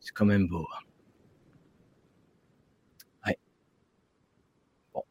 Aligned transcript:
C'est 0.00 0.12
quand 0.12 0.26
même 0.26 0.46
beau. 0.48 0.66
hein. 0.74 0.82
Ouais. 3.26 3.38
Bon, 4.94 5.04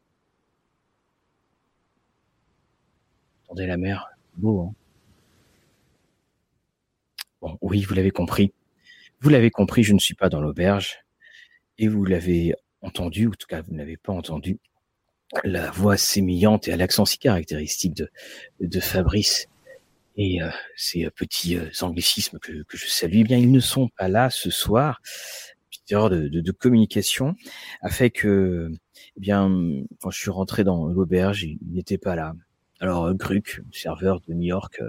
attendez 3.44 3.66
la 3.66 3.76
mer. 3.76 4.08
Beau, 4.36 4.62
hein. 4.62 4.74
Bon, 7.40 7.56
oui, 7.62 7.82
vous 7.82 7.94
l'avez 7.94 8.10
compris. 8.10 8.52
Vous 9.20 9.30
l'avez 9.30 9.50
compris, 9.50 9.82
je 9.82 9.94
ne 9.94 9.98
suis 9.98 10.14
pas 10.14 10.28
dans 10.28 10.40
l'auberge. 10.40 10.98
Et 11.78 11.88
vous 11.88 12.04
l'avez 12.04 12.54
entendu, 12.82 13.26
ou 13.26 13.30
en 13.30 13.34
tout 13.34 13.46
cas, 13.46 13.62
vous 13.62 13.72
n'avez 13.74 13.96
pas 13.96 14.12
entendu 14.12 14.58
la 15.44 15.70
voix 15.70 15.96
sémillante 15.96 16.68
et 16.68 16.72
à 16.72 16.76
l'accent 16.76 17.04
si 17.04 17.18
caractéristique 17.18 17.94
de, 17.94 18.10
de 18.60 18.80
Fabrice 18.80 19.48
et 20.20 20.42
euh, 20.42 20.50
ces 20.76 21.06
euh, 21.06 21.10
petits 21.10 21.56
euh, 21.56 21.70
anglicismes 21.80 22.38
que, 22.38 22.62
que 22.64 22.76
je 22.76 22.86
salue. 22.86 23.20
Eh 23.20 23.24
bien, 23.24 23.38
ils 23.38 23.50
ne 23.50 23.58
sont 23.58 23.88
pas 23.88 24.08
là 24.08 24.28
ce 24.28 24.50
soir. 24.50 25.00
Petite 25.70 25.90
erreur 25.92 26.10
de, 26.10 26.28
de, 26.28 26.42
de 26.42 26.52
communication 26.52 27.34
a 27.80 27.88
fait 27.88 28.10
que, 28.10 28.70
eh 29.16 29.20
bien, 29.20 29.48
quand 30.00 30.10
je 30.10 30.20
suis 30.20 30.30
rentré 30.30 30.62
dans 30.62 30.88
l'auberge, 30.88 31.44
il 31.44 31.58
n'était 31.72 31.96
pas 31.96 32.16
là. 32.16 32.34
Alors, 32.80 33.06
euh, 33.06 33.14
Gruc, 33.14 33.62
serveur 33.72 34.20
de 34.28 34.34
New 34.34 34.46
York, 34.46 34.82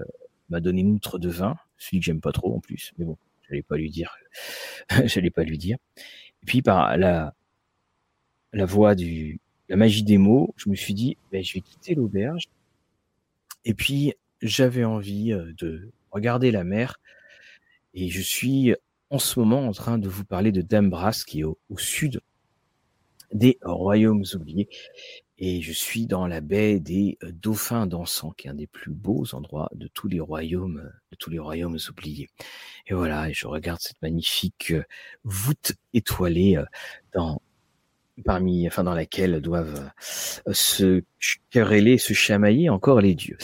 m'a 0.49 0.59
donné 0.59 0.81
une 0.81 0.91
outre 0.91 1.17
de 1.17 1.29
vin, 1.29 1.55
celui 1.77 1.99
que 1.99 2.05
j'aime 2.05 2.19
pas 2.19 2.33
trop 2.33 2.53
en 2.53 2.59
plus, 2.59 2.91
mais 2.97 3.05
bon, 3.05 3.17
j'allais 3.47 3.63
pas 3.63 3.77
lui 3.77 3.89
dire, 3.89 4.13
j'allais 5.05 5.31
pas 5.31 5.43
lui 5.43 5.57
dire. 5.57 5.77
Et 6.43 6.45
puis 6.45 6.61
par 6.61 6.97
la 6.97 7.33
la 8.51 8.65
voix 8.65 8.95
du 8.95 9.39
la 9.69 9.77
magie 9.77 10.03
des 10.03 10.17
mots, 10.17 10.53
je 10.57 10.69
me 10.69 10.75
suis 10.75 10.93
dit, 10.93 11.15
ben, 11.31 11.41
je 11.41 11.53
vais 11.53 11.61
quitter 11.61 11.95
l'auberge. 11.95 12.49
Et 13.63 13.73
puis 13.73 14.13
j'avais 14.41 14.83
envie 14.83 15.31
de 15.57 15.91
regarder 16.11 16.51
la 16.51 16.63
mer, 16.63 16.99
et 17.93 18.09
je 18.09 18.21
suis 18.21 18.73
en 19.09 19.19
ce 19.19 19.39
moment 19.39 19.67
en 19.67 19.73
train 19.73 19.97
de 19.97 20.07
vous 20.07 20.23
parler 20.23 20.51
de 20.51 20.61
Dambras, 20.61 21.23
qui 21.27 21.41
est 21.41 21.43
au, 21.43 21.57
sud 21.77 22.21
des 23.33 23.59
royaumes 23.61 24.23
oubliés. 24.33 24.69
Et 25.37 25.61
je 25.61 25.71
suis 25.71 26.05
dans 26.05 26.27
la 26.27 26.39
baie 26.39 26.79
des 26.79 27.17
dauphins 27.23 27.87
dansants, 27.87 28.31
qui 28.31 28.47
est 28.47 28.51
un 28.51 28.55
des 28.55 28.67
plus 28.67 28.91
beaux 28.91 29.25
endroits 29.33 29.69
de 29.73 29.87
tous 29.87 30.07
les 30.07 30.19
royaumes, 30.19 30.91
de 31.11 31.17
tous 31.17 31.29
les 31.29 31.39
royaumes 31.39 31.77
oubliés. 31.89 32.29
Et 32.87 32.93
voilà, 32.93 33.29
et 33.29 33.33
je 33.33 33.47
regarde 33.47 33.79
cette 33.81 34.01
magnifique 34.01 34.73
voûte 35.23 35.73
étoilée 35.93 36.61
dans, 37.13 37.41
parmi, 38.23 38.67
enfin, 38.67 38.83
dans 38.83 38.93
laquelle 38.93 39.41
doivent 39.41 39.89
se 40.51 41.03
quereller, 41.49 41.97
se 41.97 42.13
chamailler 42.13 42.69
encore 42.69 43.01
les 43.01 43.15
dieux. 43.15 43.37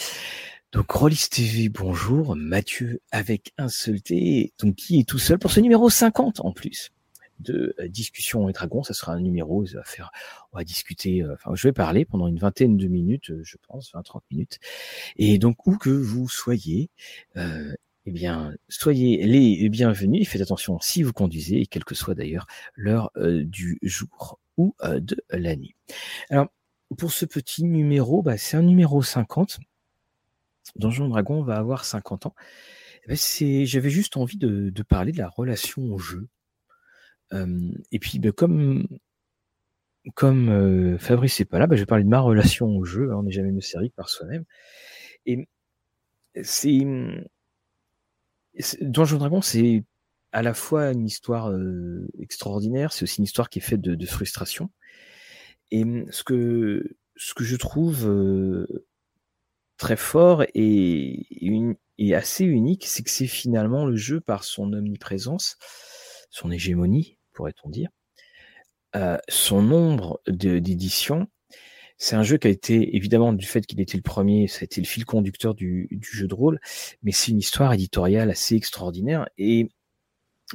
Donc, 0.72 0.90
Rollis 0.90 1.28
TV, 1.30 1.70
bonjour. 1.70 2.36
Mathieu 2.36 3.00
avec 3.10 3.54
un 3.56 3.70
seul 3.70 4.02
T, 4.02 4.52
donc 4.58 4.74
qui 4.74 5.00
est 5.00 5.08
tout 5.08 5.18
seul 5.18 5.38
pour 5.38 5.50
ce 5.50 5.60
numéro 5.60 5.88
50 5.88 6.40
en 6.40 6.52
plus 6.52 6.90
de 7.40 7.74
euh, 7.78 7.88
discussion 7.88 8.50
et 8.50 8.52
dragon. 8.52 8.82
Ça 8.82 8.92
sera 8.92 9.12
un 9.12 9.20
numéro, 9.20 9.64
ça 9.64 9.78
va 9.78 10.10
on 10.52 10.58
va 10.58 10.64
discuter, 10.64 11.22
euh, 11.22 11.32
enfin, 11.32 11.54
je 11.54 11.68
vais 11.68 11.72
parler 11.72 12.04
pendant 12.04 12.28
une 12.28 12.38
vingtaine 12.38 12.76
de 12.76 12.86
minutes, 12.86 13.30
euh, 13.30 13.40
je 13.44 13.56
pense, 13.66 13.92
20-30 13.94 14.20
minutes. 14.30 14.58
Et 15.16 15.38
donc, 15.38 15.66
où 15.66 15.78
que 15.78 15.88
vous 15.88 16.28
soyez, 16.28 16.90
euh, 17.38 17.72
eh 18.04 18.10
bien, 18.10 18.54
soyez 18.68 19.24
les 19.24 19.70
bienvenus. 19.70 20.28
Faites 20.28 20.42
attention 20.42 20.78
si 20.80 21.02
vous 21.02 21.14
conduisez, 21.14 21.64
quelle 21.64 21.84
que 21.84 21.94
soit 21.94 22.14
d'ailleurs 22.14 22.46
l'heure 22.74 23.10
du 23.16 23.78
jour 23.80 24.38
ou 24.58 24.74
de 24.82 25.16
la 25.30 25.56
nuit. 25.56 25.74
Alors, 26.28 26.48
pour 26.98 27.12
ce 27.12 27.24
petit 27.24 27.64
numéro, 27.64 28.22
bah, 28.22 28.36
c'est 28.36 28.58
un 28.58 28.62
numéro 28.62 29.02
50. 29.02 29.60
Donjon 30.76 31.08
Dragon 31.08 31.42
va 31.42 31.56
avoir 31.56 31.84
50 31.84 32.26
ans. 32.26 32.34
Eh 33.04 33.08
ben, 33.08 33.16
j'avais 33.66 33.90
juste 33.90 34.16
envie 34.16 34.38
de, 34.38 34.70
de 34.70 34.82
parler 34.82 35.12
de 35.12 35.18
la 35.18 35.28
relation 35.28 35.82
au 35.92 35.98
jeu. 35.98 36.28
Euh, 37.32 37.72
et 37.92 37.98
puis, 37.98 38.18
ben, 38.18 38.32
comme 38.32 38.86
comme 40.14 40.48
euh, 40.48 40.98
Fabrice 40.98 41.38
n'est 41.38 41.44
pas 41.46 41.58
là, 41.58 41.66
ben, 41.66 41.76
je 41.76 41.82
vais 41.82 41.86
parler 41.86 42.04
de 42.04 42.08
ma 42.08 42.20
relation 42.20 42.66
au 42.76 42.84
jeu. 42.84 43.10
hein, 43.12 43.16
on 43.18 43.22
n'est 43.24 43.30
jamais 43.32 43.52
mieux 43.52 43.60
servi 43.60 43.90
par 43.90 44.08
soi-même. 44.08 44.44
Et 45.26 45.48
c'est 46.42 46.84
c'est- 48.58 48.82
Donjon 48.84 49.18
Dragon, 49.18 49.40
c'est 49.40 49.84
à 50.32 50.42
la 50.42 50.54
fois 50.54 50.90
une 50.92 51.06
histoire 51.06 51.50
euh, 51.50 52.06
extraordinaire, 52.20 52.92
c'est 52.92 53.04
aussi 53.04 53.18
une 53.18 53.24
histoire 53.24 53.48
qui 53.50 53.58
est 53.60 53.62
faite 53.62 53.80
de, 53.80 53.94
de 53.94 54.06
frustration. 54.06 54.70
Et 55.70 55.84
ce 56.10 56.24
que 56.24 56.96
ce 57.16 57.34
que 57.34 57.44
je 57.44 57.56
trouve 57.56 58.06
très 59.78 59.96
fort 59.96 60.44
et, 60.54 61.26
une- 61.44 61.76
et 61.98 62.14
assez 62.14 62.44
unique, 62.44 62.86
c'est 62.86 63.02
que 63.02 63.10
c'est 63.10 63.26
finalement 63.26 63.86
le 63.86 63.96
jeu 63.96 64.20
par 64.20 64.44
son 64.44 64.72
omniprésence, 64.72 65.56
son 66.30 66.50
hégémonie, 66.50 67.18
pourrait-on 67.32 67.70
dire, 67.70 67.88
euh, 68.96 69.18
son 69.28 69.62
nombre 69.62 70.20
d'éditions. 70.26 71.26
C'est 71.98 72.16
un 72.16 72.22
jeu 72.22 72.38
qui 72.38 72.46
a 72.46 72.50
été, 72.50 72.96
évidemment, 72.96 73.32
du 73.32 73.46
fait 73.46 73.66
qu'il 73.66 73.80
était 73.80 73.96
le 73.98 74.02
premier, 74.02 74.48
ça 74.48 74.60
a 74.62 74.64
été 74.64 74.80
le 74.80 74.86
fil 74.86 75.04
conducteur 75.04 75.54
du, 75.54 75.88
du 75.90 76.08
jeu 76.08 76.28
de 76.28 76.34
rôle, 76.34 76.60
mais 77.02 77.12
c'est 77.12 77.32
une 77.32 77.38
histoire 77.38 77.72
éditoriale 77.72 78.30
assez 78.30 78.54
extraordinaire. 78.56 79.28
Et 79.38 79.68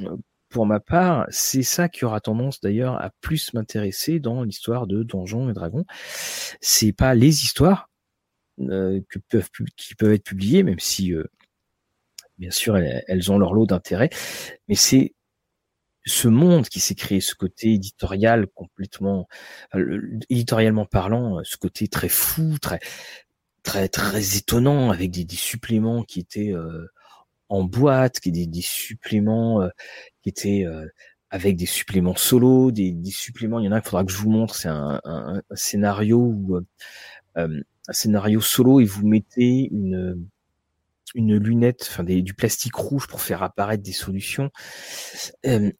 euh, 0.00 0.16
pour 0.48 0.66
ma 0.66 0.80
part, 0.80 1.26
c'est 1.30 1.62
ça 1.62 1.88
qui 1.88 2.04
aura 2.04 2.20
tendance 2.20 2.60
d'ailleurs 2.60 2.94
à 3.02 3.10
plus 3.20 3.52
m'intéresser 3.54 4.20
dans 4.20 4.42
l'histoire 4.44 4.86
de 4.86 5.02
Donjons 5.02 5.50
et 5.50 5.52
Dragons. 5.52 5.84
C'est 6.60 6.92
pas 6.92 7.14
les 7.14 7.44
histoires 7.44 7.90
que 8.58 9.18
peuvent, 9.28 9.48
qui 9.76 9.94
peuvent 9.94 10.12
être 10.12 10.24
publiées, 10.24 10.62
même 10.62 10.78
si, 10.80 11.12
euh, 11.14 11.24
bien 12.38 12.50
sûr, 12.50 12.76
elles, 12.76 13.30
ont 13.32 13.38
leur 13.38 13.54
lot 13.54 13.66
d'intérêt, 13.66 14.10
mais 14.68 14.74
c'est 14.74 15.14
ce 16.06 16.28
monde 16.28 16.68
qui 16.68 16.80
s'est 16.80 16.94
créé, 16.94 17.20
ce 17.20 17.34
côté 17.34 17.72
éditorial 17.74 18.46
complètement, 18.54 19.28
le- 19.72 20.18
éditorialement 20.30 20.86
parlant, 20.86 21.38
euh, 21.38 21.42
ce 21.44 21.56
côté 21.56 21.88
très 21.88 22.08
fou, 22.10 22.58
très 22.60 22.80
très 23.62 23.88
très 23.88 24.36
étonnant, 24.36 24.90
avec 24.90 25.10
des, 25.10 25.24
des 25.24 25.36
suppléments 25.36 26.02
qui 26.04 26.20
étaient 26.20 26.52
euh, 26.52 26.86
en 27.48 27.64
boîte, 27.64 28.20
qui 28.20 28.32
des, 28.32 28.46
des 28.46 28.62
suppléments 28.62 29.62
euh, 29.62 29.68
qui 30.22 30.30
étaient 30.30 30.64
euh, 30.66 30.86
avec 31.30 31.56
des 31.56 31.66
suppléments 31.66 32.16
solo, 32.16 32.70
des, 32.72 32.92
des 32.92 33.10
suppléments. 33.10 33.60
Il 33.60 33.66
y 33.66 33.68
en 33.68 33.72
a 33.72 33.80
qu'il 33.80 33.90
faudra 33.90 34.04
que 34.04 34.12
je 34.12 34.18
vous 34.18 34.30
montre. 34.30 34.54
C'est 34.56 34.68
un, 34.68 35.00
un- 35.04 35.42
un 35.50 35.56
scénario 35.56 36.18
où 36.20 36.56
euh, 36.56 36.66
euh, 37.38 37.62
un 37.88 37.92
scénario 37.92 38.40
solo 38.40 38.80
et 38.80 38.84
vous 38.84 39.06
mettez 39.06 39.68
une 39.70 40.28
une 41.14 41.36
lunette, 41.36 41.86
enfin 41.88 42.02
du 42.04 42.34
plastique 42.34 42.74
rouge 42.74 43.06
pour 43.06 43.20
faire 43.20 43.42
apparaître 43.42 43.82
des 43.82 43.92
solutions. 43.92 44.50
Euh, 45.46 45.70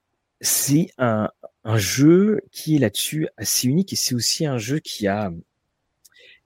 c'est 0.40 0.88
un, 0.98 1.28
un 1.64 1.76
jeu 1.76 2.40
qui 2.52 2.76
est 2.76 2.78
là-dessus 2.78 3.28
assez 3.36 3.66
unique 3.66 3.92
et 3.92 3.96
c'est 3.96 4.14
aussi 4.14 4.46
un 4.46 4.58
jeu 4.58 4.78
qui 4.78 5.06
a 5.08 5.32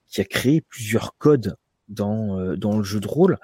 qui 0.07 0.21
a 0.21 0.25
créé 0.25 0.61
plusieurs 0.61 1.15
codes 1.17 1.55
dans 1.87 2.39
euh, 2.39 2.55
dans 2.55 2.77
le 2.77 2.83
jeu 2.83 2.99
de 2.99 3.07
rôle. 3.07 3.37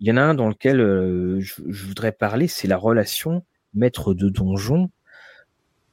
Il 0.00 0.08
y 0.08 0.12
en 0.12 0.16
a 0.16 0.22
un 0.22 0.34
dans 0.34 0.48
lequel 0.48 0.80
euh, 0.80 1.40
je, 1.40 1.84
voudrais 1.86 2.12
parler, 2.12 2.48
c'est 2.48 2.68
la 2.68 2.78
relation 2.78 3.44
maître 3.74 4.14
de 4.14 4.28
donjon 4.28 4.90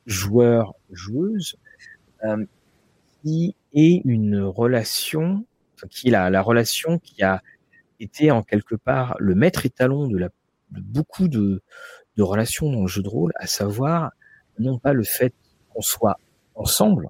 joueur 0.06 0.76
joueuse 0.92 1.56
qui 3.22 3.56
est 3.74 4.02
une 4.06 4.42
relation 4.42 5.46
qui 5.90 6.10
est 6.10 6.12
la, 6.12 6.30
la 6.30 6.42
relation 6.42 7.00
qui 7.00 7.24
a 7.24 7.42
été 8.00 8.32
en 8.32 8.44
quelque 8.44 8.76
part 8.76 9.16
le 9.20 9.36
maître 9.36 9.66
étalon 9.66 10.08
de, 10.08 10.30
beaucoup 10.70 11.28
de, 11.28 11.64
relations 12.18 12.72
dans 12.72 12.82
le 12.82 12.88
jeu 12.88 13.02
de 13.02 13.10
rôle, 13.10 13.32
à 13.36 13.48
savoir 13.48 14.12
non 14.60 14.78
pas 14.78 14.94
le 14.94 15.04
fait 15.04 15.34
qu'on 15.70 15.82
soit 15.82 16.18
ensemble, 16.56 17.10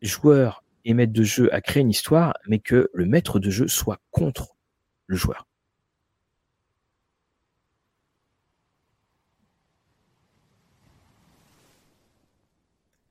joueur 0.00 0.64
et 0.84 0.94
maître 0.94 1.12
de 1.12 1.22
jeu 1.22 1.52
à 1.52 1.60
créer 1.60 1.82
une 1.82 1.90
histoire, 1.90 2.34
mais 2.46 2.58
que 2.58 2.90
le 2.94 3.06
maître 3.06 3.38
de 3.38 3.50
jeu 3.50 3.68
soit 3.68 4.00
contre 4.10 4.54
le 5.06 5.16
joueur. 5.16 5.46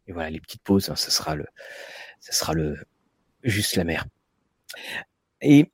Et 0.08 0.12
voilà, 0.12 0.30
les 0.30 0.40
petites 0.40 0.64
pauses, 0.64 0.90
hein, 0.90 0.96
ça 0.96 1.12
sera 1.12 1.36
le, 1.36 1.46
ça 2.20 2.34
sera 2.34 2.54
le, 2.54 2.78
juste 3.44 3.76
la 3.76 3.84
mer. 3.84 4.06
Et 5.42 5.72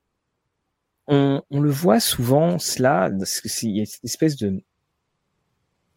on, 1.07 1.42
on 1.50 1.60
le 1.62 1.69
voit 1.69 2.00
souvent, 2.00 2.60
cela, 2.60 3.10
il 3.63 3.77
y 3.77 3.81
a 3.81 3.86
cette 3.86 4.04
espèce 4.04 4.36
de, 4.36 4.62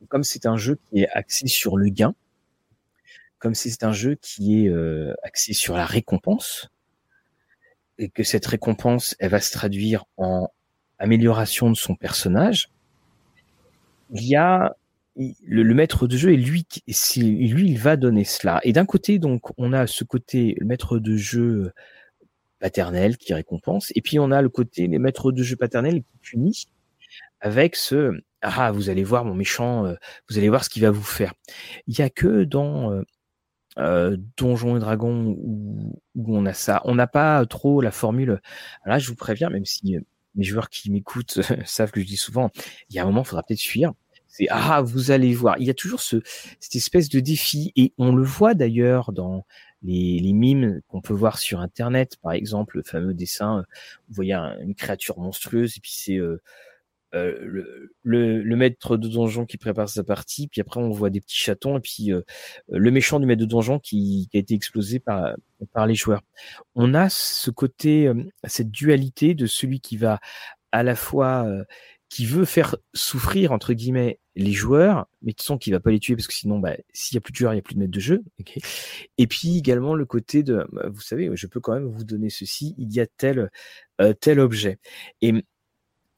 comme 0.08 0.24
c'est 0.24 0.46
un 0.46 0.56
jeu 0.56 0.78
qui 0.88 1.00
est 1.00 1.08
axé 1.08 1.46
sur 1.48 1.76
le 1.76 1.88
gain, 1.88 2.14
comme 3.38 3.54
c'est 3.54 3.82
un 3.82 3.92
jeu 3.92 4.16
qui 4.16 4.64
est 4.64 4.68
euh, 4.68 5.14
axé 5.22 5.52
sur 5.52 5.74
la 5.74 5.86
récompense, 5.86 6.70
et 7.98 8.08
que 8.08 8.22
cette 8.22 8.46
récompense, 8.46 9.16
elle 9.18 9.30
va 9.30 9.40
se 9.40 9.52
traduire 9.52 10.04
en 10.16 10.48
amélioration 10.98 11.70
de 11.70 11.76
son 11.76 11.94
personnage, 11.94 12.70
il 14.10 14.24
y 14.24 14.36
a 14.36 14.76
le, 15.16 15.62
le 15.62 15.74
maître 15.74 16.06
de 16.06 16.16
jeu 16.16 16.32
et 16.32 16.36
lui, 16.36 16.64
qui- 16.64 16.82
lui, 17.22 17.70
il 17.70 17.78
va 17.78 17.96
donner 17.96 18.24
cela. 18.24 18.60
Et 18.64 18.72
d'un 18.72 18.86
côté, 18.86 19.18
donc, 19.18 19.42
on 19.58 19.72
a 19.72 19.86
ce 19.86 20.04
côté 20.04 20.56
le 20.58 20.66
maître 20.66 20.98
de 20.98 21.16
jeu 21.16 21.72
paternel 22.60 23.16
qui 23.18 23.34
récompense, 23.34 23.92
et 23.96 24.02
puis 24.02 24.18
on 24.18 24.30
a 24.30 24.40
le 24.42 24.48
côté 24.48 24.86
les 24.86 24.98
maîtres 24.98 25.32
de 25.32 25.42
jeu 25.42 25.56
paternel 25.56 26.02
qui 26.02 26.18
punit 26.22 26.66
avec 27.40 27.76
ce 27.76 28.12
ah, 28.42 28.72
vous 28.72 28.90
allez 28.90 29.04
voir 29.04 29.24
mon 29.24 29.34
méchant, 29.34 29.86
euh, 29.86 29.94
vous 30.28 30.38
allez 30.38 30.48
voir 30.48 30.64
ce 30.64 30.70
qu'il 30.70 30.82
va 30.82 30.90
vous 30.90 31.02
faire. 31.02 31.32
Il 31.86 31.96
y 31.98 32.02
a 32.02 32.10
que 32.10 32.44
dans 32.44 32.92
euh, 32.92 33.02
euh, 33.78 34.16
Donjons 34.36 34.76
et 34.76 34.80
Dragons 34.80 35.36
où, 35.38 35.94
on 36.16 36.46
a 36.46 36.54
ça. 36.54 36.82
On 36.84 36.94
n'a 36.96 37.06
pas 37.06 37.46
trop 37.46 37.80
la 37.80 37.90
formule. 37.92 38.40
Là, 38.86 38.98
je 38.98 39.08
vous 39.08 39.16
préviens, 39.16 39.50
même 39.50 39.64
si 39.64 39.96
mes 40.34 40.44
joueurs 40.44 40.70
qui 40.70 40.90
m'écoutent 40.90 41.40
savent 41.66 41.92
que 41.92 42.00
je 42.00 42.06
dis 42.06 42.16
souvent, 42.16 42.50
il 42.90 42.96
y 42.96 42.98
a 42.98 43.02
un 43.02 43.06
moment, 43.06 43.22
il 43.22 43.26
faudra 43.28 43.42
peut-être 43.44 43.60
fuir. 43.60 43.92
C'est 44.32 44.46
ah, 44.48 44.80
vous 44.80 45.10
allez 45.10 45.34
voir. 45.34 45.58
Il 45.58 45.66
y 45.66 45.70
a 45.70 45.74
toujours 45.74 46.00
ce, 46.00 46.16
cette 46.58 46.74
espèce 46.74 47.10
de 47.10 47.20
défi 47.20 47.70
et 47.76 47.92
on 47.98 48.14
le 48.14 48.24
voit 48.24 48.54
d'ailleurs 48.54 49.12
dans 49.12 49.44
les, 49.82 50.18
les 50.20 50.32
mimes 50.32 50.80
qu'on 50.88 51.02
peut 51.02 51.12
voir 51.12 51.38
sur 51.38 51.60
Internet, 51.60 52.16
par 52.22 52.32
exemple, 52.32 52.78
le 52.78 52.82
fameux 52.82 53.12
dessin. 53.12 53.64
Vous 54.08 54.14
voyez 54.14 54.32
une 54.32 54.74
créature 54.74 55.18
monstrueuse 55.18 55.76
et 55.76 55.80
puis 55.80 55.92
c'est 55.94 56.18
euh, 57.14 57.36
le, 57.42 57.92
le, 58.04 58.42
le, 58.42 58.56
maître 58.56 58.96
de 58.96 59.06
donjon 59.06 59.44
qui 59.44 59.58
prépare 59.58 59.90
sa 59.90 60.02
partie, 60.02 60.48
puis 60.48 60.62
après 60.62 60.80
on 60.80 60.88
voit 60.88 61.10
des 61.10 61.20
petits 61.20 61.36
chatons 61.36 61.76
et 61.76 61.80
puis 61.80 62.10
euh, 62.10 62.22
le 62.70 62.90
méchant 62.90 63.20
du 63.20 63.26
maître 63.26 63.42
de 63.42 63.46
donjon 63.46 63.78
qui, 63.78 64.28
qui, 64.30 64.38
a 64.38 64.40
été 64.40 64.54
explosé 64.54 64.98
par 64.98 65.34
par 65.74 65.86
les 65.86 65.94
joueurs. 65.94 66.22
On 66.74 66.94
a 66.94 67.10
ce 67.10 67.50
côté, 67.50 68.06
euh, 68.06 68.14
cette 68.44 68.70
dualité 68.70 69.34
de 69.34 69.44
celui 69.44 69.80
qui 69.80 69.98
va 69.98 70.20
à 70.72 70.82
la 70.82 70.96
fois 70.96 71.46
qui 72.12 72.26
veut 72.26 72.44
faire 72.44 72.76
souffrir 72.92 73.52
entre 73.52 73.72
guillemets 73.72 74.20
les 74.36 74.52
joueurs, 74.52 75.06
mais 75.22 75.32
de 75.32 75.42
toute 75.42 75.58
qui 75.58 75.70
va 75.70 75.80
pas 75.80 75.90
les 75.90 75.98
tuer 75.98 76.14
parce 76.14 76.26
que 76.26 76.34
sinon, 76.34 76.58
bah, 76.58 76.76
s'il 76.92 77.14
y 77.14 77.18
a 77.18 77.22
plus 77.22 77.32
de 77.32 77.36
joueurs, 77.38 77.54
il 77.54 77.56
y 77.56 77.58
a 77.58 77.62
plus 77.62 77.74
de 77.74 77.78
maître 77.80 77.90
de 77.90 78.00
jeu. 78.00 78.22
Et 79.16 79.26
puis 79.26 79.56
également 79.56 79.94
le 79.94 80.04
côté 80.04 80.42
de, 80.42 80.66
bah, 80.72 80.90
vous 80.92 81.00
savez, 81.00 81.30
je 81.34 81.46
peux 81.46 81.60
quand 81.60 81.72
même 81.72 81.86
vous 81.86 82.04
donner 82.04 82.28
ceci, 82.28 82.74
il 82.76 82.92
y 82.92 83.00
a 83.00 83.06
tel 83.06 83.50
tel 84.20 84.40
objet. 84.40 84.78
Et 85.22 85.32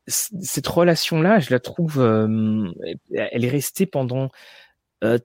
cette 0.09 0.67
relation-là, 0.67 1.39
je 1.39 1.51
la 1.51 1.61
trouve, 1.61 2.01
euh, 2.01 2.73
elle 3.13 3.45
est 3.45 3.49
restée 3.51 3.87
pendant 3.87 4.31
euh, 5.05 5.21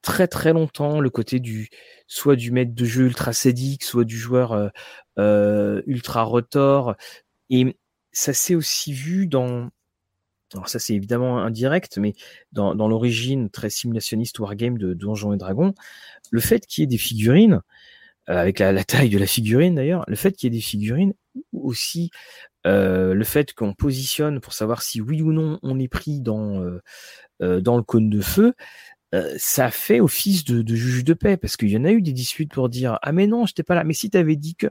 très 0.00 0.26
très 0.26 0.54
longtemps. 0.54 1.00
Le 1.00 1.10
côté 1.10 1.38
du 1.38 1.68
soit 2.06 2.36
du 2.36 2.50
maître 2.50 2.74
de 2.74 2.84
jeu 2.86 3.04
ultra 3.04 3.34
sadique, 3.34 3.84
soit 3.84 4.04
du 4.04 4.16
joueur 4.16 4.72
euh, 5.18 5.82
ultra 5.86 6.22
rotor, 6.22 6.96
et 7.50 7.76
ça 8.12 8.32
s'est 8.32 8.54
aussi 8.54 8.94
vu 8.94 9.26
dans 9.26 9.68
alors 10.54 10.68
ça 10.68 10.78
c'est 10.78 10.94
évidemment 10.94 11.38
indirect, 11.38 11.98
mais 11.98 12.14
dans, 12.52 12.74
dans 12.74 12.88
l'origine 12.88 13.50
très 13.50 13.70
simulationniste 13.70 14.38
wargame 14.38 14.78
de 14.78 14.94
Donjons 14.94 15.32
et 15.32 15.36
Dragons, 15.36 15.74
le 16.30 16.40
fait 16.40 16.66
qu'il 16.66 16.82
y 16.82 16.84
ait 16.84 16.88
des 16.88 16.98
figurines, 16.98 17.60
avec 18.26 18.58
la, 18.58 18.84
taille 18.84 19.10
de 19.10 19.18
la 19.18 19.26
figurine 19.26 19.74
d'ailleurs, 19.74 20.04
le 20.08 20.16
fait 20.16 20.32
qu'il 20.32 20.52
y 20.52 20.56
ait 20.56 20.58
des 20.58 20.64
figurines 20.64 21.12
aussi 21.52 22.10
euh, 22.66 23.12
le 23.14 23.24
fait 23.24 23.52
qu'on 23.52 23.74
positionne 23.74 24.40
pour 24.40 24.54
savoir 24.54 24.82
si 24.82 25.00
oui 25.00 25.20
ou 25.20 25.32
non 25.32 25.58
on 25.62 25.78
est 25.78 25.88
pris 25.88 26.20
dans 26.20 26.62
euh, 26.62 26.80
euh, 27.42 27.60
dans 27.60 27.76
le 27.76 27.82
cône 27.82 28.08
de 28.08 28.20
feu, 28.20 28.54
ça 29.36 29.70
fait 29.70 30.00
office 30.00 30.42
de, 30.42 30.60
de, 30.62 30.74
juge 30.74 31.04
de 31.04 31.14
paix 31.14 31.36
parce 31.36 31.56
qu'il 31.56 31.68
y 31.68 31.76
en 31.76 31.84
a 31.84 31.92
eu 31.92 32.02
des 32.02 32.12
disputes 32.12 32.52
pour 32.52 32.68
dire 32.68 32.98
ah 33.02 33.12
mais 33.12 33.28
non 33.28 33.46
j'étais 33.46 33.62
pas 33.62 33.76
là 33.76 33.84
mais 33.84 33.94
si 33.94 34.10
t'avais 34.10 34.34
dit 34.34 34.56
que 34.56 34.66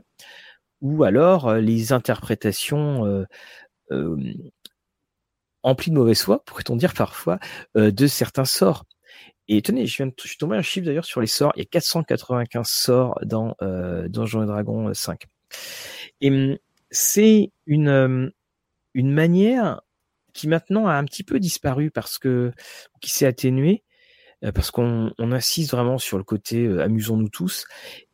ou 0.82 1.02
alors 1.02 1.54
les 1.54 1.92
interprétations 1.92 3.24
emplies 5.64 5.90
de 5.90 5.96
mauvaise 5.96 6.22
foi 6.22 6.44
pourrait-on 6.44 6.76
dire 6.76 6.94
parfois 6.94 7.40
de 7.74 8.06
certains 8.06 8.44
sorts 8.44 8.84
et 9.48 9.60
tenez, 9.60 9.86
je, 9.86 9.96
viens 9.98 10.06
de, 10.06 10.14
je 10.22 10.28
suis 10.28 10.38
tombé 10.38 10.56
un 10.56 10.62
chiffre 10.62 10.86
d'ailleurs 10.86 11.04
sur 11.04 11.20
les 11.20 11.26
sorts. 11.26 11.52
Il 11.56 11.60
y 11.60 11.62
a 11.62 11.66
495 11.66 12.66
sorts 12.66 13.18
dans 13.24 13.54
euh, 13.60 14.08
Donjons 14.08 14.42
et 14.42 14.46
Dragons 14.46 14.92
5. 14.94 15.26
Et 16.20 16.30
hum, 16.30 16.56
c'est 16.90 17.50
une, 17.66 17.88
euh, 17.88 18.30
une 18.94 19.12
manière 19.12 19.82
qui 20.32 20.48
maintenant 20.48 20.86
a 20.88 20.94
un 20.94 21.04
petit 21.04 21.24
peu 21.24 21.38
disparu 21.38 21.90
parce 21.90 22.18
que 22.18 22.52
qui 23.00 23.10
s'est 23.10 23.26
atténuée 23.26 23.84
euh, 24.44 24.52
parce 24.52 24.70
qu'on 24.70 25.12
on 25.18 25.32
insiste 25.32 25.70
vraiment 25.70 25.98
sur 25.98 26.18
le 26.18 26.24
côté 26.24 26.64
euh, 26.64 26.82
amusons-nous 26.82 27.28
tous 27.28 27.66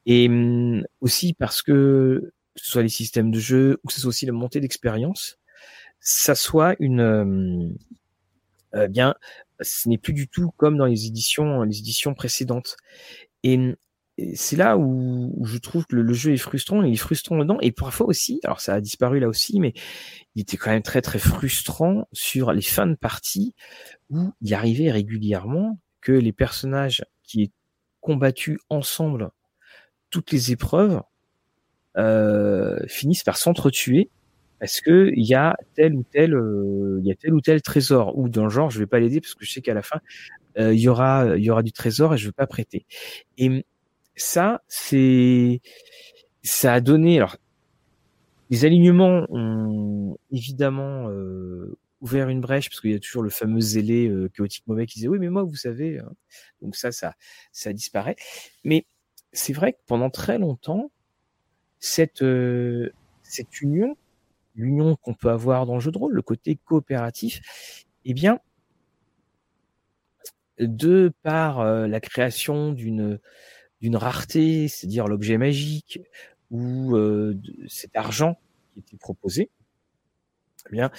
et 0.07 0.29
hum, 0.29 0.85
aussi 1.01 1.33
parce 1.35 1.63
que 1.63 2.33
que 2.55 2.61
ce 2.63 2.71
soit 2.73 2.83
les 2.83 2.89
systèmes 2.89 3.31
de 3.31 3.39
jeu 3.39 3.81
ou 3.83 3.89
que 3.89 3.95
ce 3.95 4.01
soit 4.01 4.09
aussi 4.09 4.27
la 4.27 4.33
montée 4.33 4.61
d'expérience, 4.61 5.39
ça 6.01 6.35
soit 6.35 6.77
une 6.81 7.77
euh, 8.75 8.89
bien 8.89 9.15
ce 9.61 9.89
n'est 9.89 9.99
plus 9.99 10.13
du 10.13 10.29
tout 10.29 10.51
comme 10.57 10.77
dans 10.77 10.87
les 10.87 11.07
éditions 11.07 11.63
les 11.63 11.79
éditions 11.79 12.15
précédentes. 12.15 12.77
Et 13.43 13.59
c'est 14.35 14.57
là 14.57 14.77
où, 14.77 15.35
je 15.45 15.59
trouve 15.59 15.87
que 15.87 15.97
le, 15.97 16.13
jeu 16.13 16.33
est 16.33 16.37
frustrant, 16.37 16.83
il 16.83 16.93
est 16.93 16.97
frustrant 16.97 17.39
dedans, 17.39 17.59
et 17.61 17.73
parfois 17.73 18.07
aussi, 18.07 18.41
alors 18.45 18.61
ça 18.61 18.75
a 18.75 18.81
disparu 18.81 19.21
là 19.21 19.29
aussi, 19.29 19.61
mais 19.61 19.73
il 20.35 20.43
était 20.43 20.57
quand 20.57 20.71
même 20.71 20.83
très 20.83 21.03
très 21.03 21.19
frustrant 21.19 22.07
sur 22.13 22.53
les 22.53 22.63
fins 22.63 22.87
de 22.87 22.95
partie 22.95 23.55
où 24.11 24.33
il 24.41 24.55
arrivait 24.55 24.91
régulièrement 24.91 25.79
que 26.01 26.13
les 26.13 26.33
personnages 26.33 27.05
qui 27.23 27.43
est 27.43 27.53
combattus 28.01 28.59
ensemble 28.69 29.31
toutes 30.11 30.33
les 30.33 30.53
épreuves 30.53 31.03
euh, 31.97 32.79
finissent 32.89 33.25
par 33.25 33.37
s'entretuer 33.37 34.11
parce 34.61 34.81
que 34.81 35.11
il 35.17 35.27
y 35.27 35.35
a 35.35 35.57
tel 35.75 35.95
ou 35.95 36.05
tel 36.05 36.35
euh, 36.35 36.99
il 37.01 37.07
y 37.07 37.11
a 37.11 37.15
tel 37.17 37.35
ou 37.35 37.41
tel 37.41 37.63
trésor? 37.63 38.17
Ou 38.17 38.29
dans 38.29 38.45
le 38.45 38.51
genre 38.51 38.71
je 38.71 38.79
vais 38.79 38.87
pas 38.87 39.01
l'aider 39.01 39.21
parce 39.21 39.35
que 39.35 39.45
je 39.45 39.51
sais 39.51 39.63
qu'à 39.63 39.75
la 39.75 39.83
fin 39.83 40.01
euh, 40.59 40.73
il 40.75 40.81
y 40.81 40.89
aura 40.89 41.37
il 41.37 41.45
y 41.45 41.51
aura 41.51 41.63
du 41.63 41.73
trésor 41.73 42.15
et 42.15 42.19
je 42.19 42.27
veux 42.27 42.33
pas 42.33 42.47
prêter 42.47 42.87
et 43.39 43.65
ça, 44.21 44.63
c'est, 44.69 45.61
ça 46.43 46.75
a 46.75 46.81
donné. 46.81 47.17
Alors, 47.17 47.37
les 48.51 48.65
alignements 48.65 49.27
ont 49.31 50.19
évidemment 50.31 51.09
euh, 51.09 51.79
ouvert 52.01 52.29
une 52.29 52.41
brèche 52.41 52.69
parce 52.69 52.81
qu'il 52.81 52.91
y 52.93 52.95
a 52.95 52.99
toujours 52.99 53.23
le 53.23 53.31
fameux 53.31 53.61
zélé 53.61 54.09
euh, 54.09 54.29
chaotique 54.29 54.67
mauvais 54.67 54.87
qui 54.87 54.97
disait 54.97 55.09
oui, 55.09 55.19
mais 55.19 55.31
moi, 55.31 55.43
vous 55.43 55.57
savez. 55.57 55.99
Hein. 55.99 56.13
Donc 56.61 56.77
ça, 56.77 56.93
ça, 56.93 57.15
ça 57.53 57.73
disparaît. 57.73 58.17
Mais 58.65 58.87
c'est 59.33 59.53
vrai 59.53 59.73
que 59.73 59.79
pendant 59.87 60.11
très 60.11 60.39
longtemps, 60.39 60.91
cette 61.79 62.23
euh, 62.23 62.91
cette 63.23 63.61
union, 63.61 63.97
l'union 64.55 64.97
qu'on 64.97 65.15
peut 65.15 65.31
avoir 65.31 65.67
dans 65.67 65.75
le 65.75 65.81
jeu 65.81 65.91
de 65.91 65.99
rôle, 65.99 66.13
le 66.13 66.23
côté 66.23 66.57
coopératif, 66.65 67.41
eh 68.05 68.15
bien, 68.15 68.41
de 70.59 71.13
par 71.23 71.65
la 71.65 72.01
création 72.01 72.73
d'une 72.73 73.19
d'une 73.81 73.97
rareté, 73.97 74.69
c'est-à-dire 74.69 75.09
l'objet 75.09 75.39
magique 75.39 76.01
ou 76.51 76.97
euh, 76.97 77.35
cet 77.69 77.97
argent 77.97 78.39
qui 78.75 78.81
était 78.81 78.97
proposé, 78.97 79.51
eh 80.69 80.73
bien, 80.73 80.91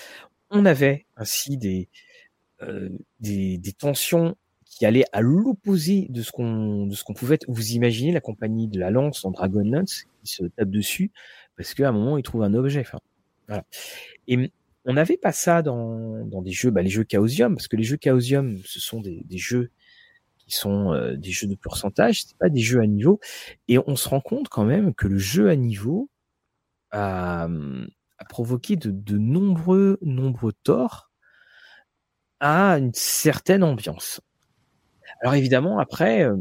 on 0.50 0.66
avait 0.66 1.06
ainsi 1.16 1.58
des, 1.58 1.90
euh, 2.62 2.90
des, 3.20 3.58
des, 3.58 3.74
tensions 3.74 4.36
qui 4.66 4.86
allaient 4.86 5.06
à 5.12 5.22
l'opposé 5.22 6.08
de 6.10 6.22
ce 6.22 6.32
qu'on 6.32 6.88
de 6.88 6.96
ce 6.96 7.04
qu'on 7.04 7.14
pouvait. 7.14 7.40
Vous 7.48 7.72
imaginez 7.72 8.12
la 8.12 8.22
compagnie 8.22 8.68
de 8.68 8.80
la 8.80 8.90
lance 8.90 9.24
en 9.26 9.32
Dragonlance 9.32 10.06
qui 10.24 10.32
se 10.32 10.46
tape 10.46 10.70
dessus 10.70 11.12
parce 11.56 11.74
qu'à 11.74 11.90
un 11.90 11.92
moment 11.92 12.18
ils 12.18 12.24
trouvent 12.24 12.44
un 12.44 12.54
objet. 12.54 12.84
Et 14.28 14.52
on 14.86 14.94
n'avait 14.94 15.18
pas 15.18 15.32
ça 15.32 15.62
dans, 15.62 16.26
dans 16.26 16.42
des 16.42 16.52
jeux, 16.52 16.72
bah, 16.72 16.82
les 16.82 16.90
jeux 16.90 17.06
Chaosium, 17.10 17.56
parce 17.56 17.68
que 17.68 17.76
les 17.76 17.84
jeux 17.84 17.98
Chaosium, 18.02 18.58
ce 18.66 18.80
sont 18.80 19.02
des, 19.02 19.22
des 19.26 19.38
jeux 19.38 19.72
sont 20.52 20.94
euh, 20.94 21.16
des 21.16 21.32
jeux 21.32 21.48
de 21.48 21.56
pourcentage, 21.56 22.24
c'est 22.24 22.38
pas 22.38 22.50
des 22.50 22.62
jeux 22.62 22.82
à 22.82 22.88
niveau. 22.88 23.20
Et 23.68 23.78
on 23.80 23.96
se 23.96 24.10
rend 24.10 24.22
compte 24.22 24.50
quand 24.50 24.66
même 24.66 24.94
que 24.94 25.08
le 25.08 25.18
jeu 25.18 25.50
à 25.50 25.56
niveau 25.56 26.10
a, 26.92 27.48
provoqué 28.30 28.76
de, 28.76 29.18
nombreux, 29.18 29.98
nombreux 30.02 30.54
torts 30.64 31.12
à 32.40 32.78
une 32.78 32.94
certaine 32.94 33.64
ambiance. 33.64 34.22
Alors 35.22 35.36
évidemment, 35.36 35.80
après, 35.80 36.24
euh, 36.24 36.38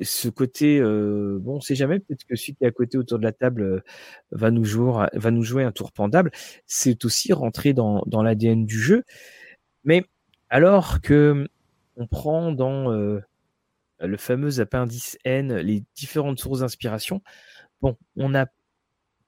ce 0.00 0.28
côté, 0.28 0.80
euh, 0.80 1.38
bon, 1.40 1.56
on 1.56 1.60
sait 1.60 1.74
jamais, 1.74 1.98
peut-être 1.98 2.24
que 2.24 2.34
celui 2.36 2.54
qui 2.54 2.64
est 2.64 2.66
à 2.66 2.70
côté 2.70 2.96
autour 2.96 3.18
de 3.18 3.24
la 3.24 3.32
table 3.32 3.82
va 4.30 4.50
nous 4.50 4.64
jouer, 4.64 5.06
va 5.12 5.30
nous 5.30 5.42
jouer 5.42 5.64
un 5.64 5.72
tour 5.72 5.92
pendable. 5.92 6.30
C'est 6.66 7.04
aussi 7.04 7.32
rentrer 7.32 7.74
dans, 7.74 8.04
l'ADN 8.10 8.64
du 8.64 8.78
jeu. 8.78 9.04
Mais 9.84 10.04
alors 10.50 11.00
que 11.00 11.48
on 11.96 12.06
prend 12.06 12.52
dans 12.52 12.92
euh, 12.92 13.20
le 14.00 14.16
fameux 14.16 14.60
appendice 14.60 15.18
N 15.24 15.56
les 15.56 15.84
différentes 15.94 16.40
sources 16.40 16.60
d'inspiration. 16.60 17.22
Bon, 17.82 17.96
on 18.16 18.28
n'a 18.30 18.46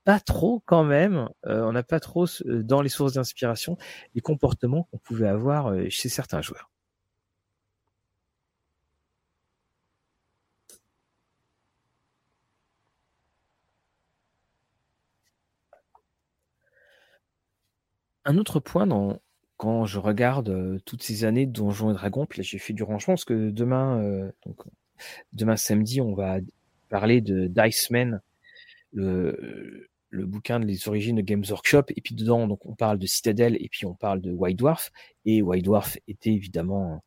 pas 0.05 0.21
trop 0.21 0.63
quand 0.67 0.85
même, 0.85 1.29
euh, 1.47 1.63
on 1.63 1.73
n'a 1.73 1.83
pas 1.83 2.01
trop 2.01 2.27
euh, 2.47 2.63
dans 2.63 2.83
les 2.83 2.89
sources 2.89 3.15
d'inspiration 3.15 3.77
les 4.15 4.21
comportements 4.21 4.85
qu'on 4.91 4.99
pouvait 4.99 5.29
avoir 5.29 5.75
chez 5.91 6.09
certains 6.09 6.43
joueurs. 6.43 6.71
Un 18.25 18.39
autre 18.39 18.61
point 18.61 18.87
dans, 18.87 19.21
quand 19.57 19.85
je 19.85 19.99
regarde 19.99 20.49
euh, 20.49 20.79
toutes 20.85 21.03
ces 21.03 21.25
années 21.25 21.47
de 21.47 21.53
Donjons 21.53 21.91
et 21.91 21.95
Dragons, 21.95 22.27
puis 22.27 22.41
là 22.41 22.43
j'ai 22.43 22.59
fait 22.59 22.73
du 22.73 22.83
rangement 22.83 23.15
parce 23.15 23.25
que 23.25 23.51
demain, 23.51 24.01
euh, 24.01 24.33
donc 24.47 24.63
demain 25.33 25.57
samedi, 25.57 26.01
on 26.01 26.15
va 26.15 26.39
parler 26.89 27.21
de 27.21 27.47
Dice 27.49 27.91
Man, 27.91 28.21
le, 28.93 29.89
le 30.11 30.27
bouquin 30.27 30.61
de 30.61 30.67
les 30.67 30.89
origines 30.89 31.17
de 31.17 31.23
Games 31.23 31.45
Workshop, 31.49 31.85
et 31.97 32.01
puis 32.01 32.15
dedans, 32.15 32.47
donc 32.47 32.65
on 32.67 32.75
parle 32.75 32.99
de 32.99 33.07
Citadel, 33.07 33.57
et 33.61 33.69
puis 33.69 33.85
on 33.87 33.95
parle 33.95 34.21
de 34.21 34.33
White 34.33 34.59
Dwarf, 34.59 34.91
et 35.25 35.43
White 35.43 35.65
Dwarf 35.65 35.99
était 36.07 36.31
évidemment 36.31 37.03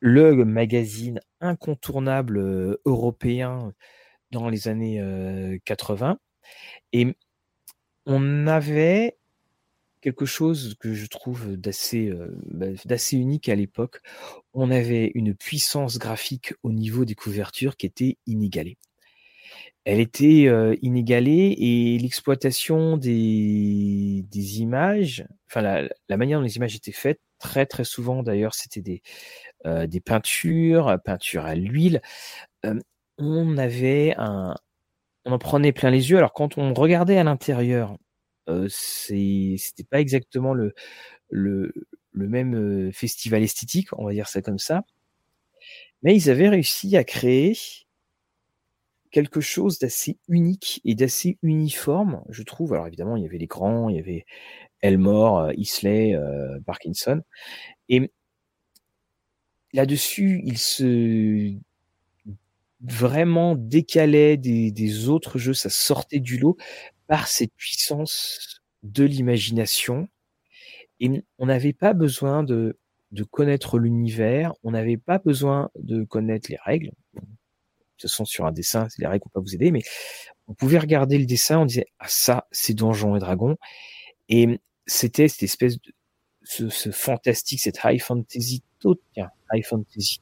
le 0.00 0.44
magazine 0.44 1.20
incontournable 1.40 2.38
euh, 2.38 2.80
européen 2.84 3.72
dans 4.30 4.48
les 4.48 4.68
années 4.68 5.60
80. 5.64 6.10
Euh, 6.10 6.14
et 6.92 7.16
on 8.06 8.46
avait 8.46 9.18
quelque 10.00 10.26
chose 10.26 10.74
que 10.80 10.94
je 10.94 11.06
trouve 11.06 11.56
d'assez 11.56 12.08
euh, 12.08 12.36
bah, 12.46 12.66
d'assez 12.84 13.16
unique 13.16 13.48
à 13.48 13.54
l'époque. 13.54 14.00
On 14.54 14.70
avait 14.70 15.10
une 15.14 15.34
puissance 15.34 15.98
graphique 15.98 16.54
au 16.62 16.72
niveau 16.72 17.04
des 17.04 17.14
couvertures 17.14 17.76
qui 17.76 17.86
était 17.86 18.18
inégalée. 18.26 18.78
Elle 19.84 20.00
était 20.00 20.50
inégalée 20.82 21.54
et 21.56 21.98
l'exploitation 21.98 22.98
des, 22.98 24.26
images, 24.60 25.24
enfin 25.48 25.62
la, 25.62 25.88
la, 26.08 26.16
manière 26.18 26.40
dont 26.40 26.44
les 26.44 26.56
images 26.56 26.76
étaient 26.76 26.92
faites, 26.92 27.20
très 27.38 27.66
très 27.66 27.84
souvent 27.84 28.22
d'ailleurs, 28.22 28.54
c'était 28.54 28.82
des, 28.82 29.02
euh, 29.66 29.86
peintures, 30.04 30.98
peintures 31.04 31.46
à 31.46 31.54
l'huile. 31.54 32.02
Euh, 32.66 32.78
on 33.18 33.58
avait 33.58 34.14
un, 34.18 34.54
on 35.24 35.32
en 35.32 35.38
prenait 35.38 35.72
plein 35.72 35.90
les 35.90 36.10
yeux. 36.10 36.18
Alors 36.18 36.32
quand 36.32 36.58
on 36.58 36.74
regardait 36.74 37.18
à 37.18 37.24
l'intérieur, 37.24 37.92
euh, 37.92 37.96
c'était 38.68 39.84
pas 39.84 40.00
exactement 40.00 40.54
le, 40.54 40.74
le, 41.30 41.72
le 42.12 42.28
même 42.28 42.54
euh, 42.54 42.92
festival 42.92 43.42
esthétique, 43.42 43.88
on 43.98 44.04
va 44.06 44.12
dire 44.12 44.28
ça 44.28 44.42
comme 44.42 44.58
ça. 44.58 44.84
Mais 46.02 46.14
ils 46.16 46.30
avaient 46.30 46.48
réussi 46.48 46.96
à 46.96 47.04
créer 47.04 47.56
quelque 49.10 49.40
chose 49.40 49.78
d'assez 49.78 50.18
unique 50.28 50.80
et 50.84 50.94
d'assez 50.94 51.38
uniforme, 51.42 52.22
je 52.28 52.42
trouve. 52.42 52.74
Alors 52.74 52.86
évidemment, 52.86 53.16
il 53.16 53.22
y 53.22 53.26
avait 53.26 53.38
les 53.38 53.46
grands, 53.46 53.88
il 53.88 53.96
y 53.96 53.98
avait 53.98 54.24
Elmore, 54.80 55.52
Isley, 55.56 56.16
Parkinson, 56.66 57.22
et 57.88 58.12
là-dessus, 59.72 60.40
il 60.44 60.58
se 60.58 61.58
vraiment 62.80 63.54
décalait 63.56 64.36
des, 64.36 65.08
autres 65.08 65.38
jeux, 65.38 65.54
ça 65.54 65.70
sortait 65.70 66.20
du 66.20 66.38
lot 66.38 66.56
par 67.06 67.26
cette 67.28 67.52
puissance 67.54 68.60
de 68.82 69.04
l'imagination. 69.04 70.08
Et 71.00 71.24
on 71.38 71.46
n'avait 71.46 71.72
pas 71.72 71.92
besoin 71.92 72.42
de, 72.42 72.78
de 73.12 73.24
connaître 73.24 73.78
l'univers, 73.78 74.52
on 74.62 74.72
n'avait 74.72 74.96
pas 74.96 75.18
besoin 75.18 75.70
de 75.76 76.04
connaître 76.04 76.50
les 76.50 76.58
règles. 76.64 76.90
Ce 77.96 78.08
sont 78.08 78.24
sur 78.24 78.46
un 78.46 78.52
dessin, 78.52 78.86
les 78.98 79.06
règles 79.06 79.24
vont 79.24 79.40
pas 79.40 79.40
vous 79.40 79.54
aider, 79.54 79.70
mais 79.72 79.82
on 80.46 80.54
pouvait 80.54 80.78
regarder 80.78 81.18
le 81.18 81.26
dessin, 81.26 81.58
on 81.58 81.66
disait 81.66 81.86
ah 81.98 82.06
ça 82.08 82.46
c'est 82.52 82.74
Donjons 82.74 83.16
et 83.16 83.18
Dragons, 83.18 83.56
et 84.28 84.60
c'était 84.86 85.28
cette 85.28 85.42
espèce 85.42 85.80
de 85.80 85.92
ce, 86.44 86.68
ce 86.68 86.90
fantastique, 86.90 87.60
cette 87.60 87.80
high 87.84 88.00
fantasy 88.00 88.62
tout, 88.78 88.96
tiens, 89.14 89.30
high 89.52 89.64
fantasy. 89.64 90.20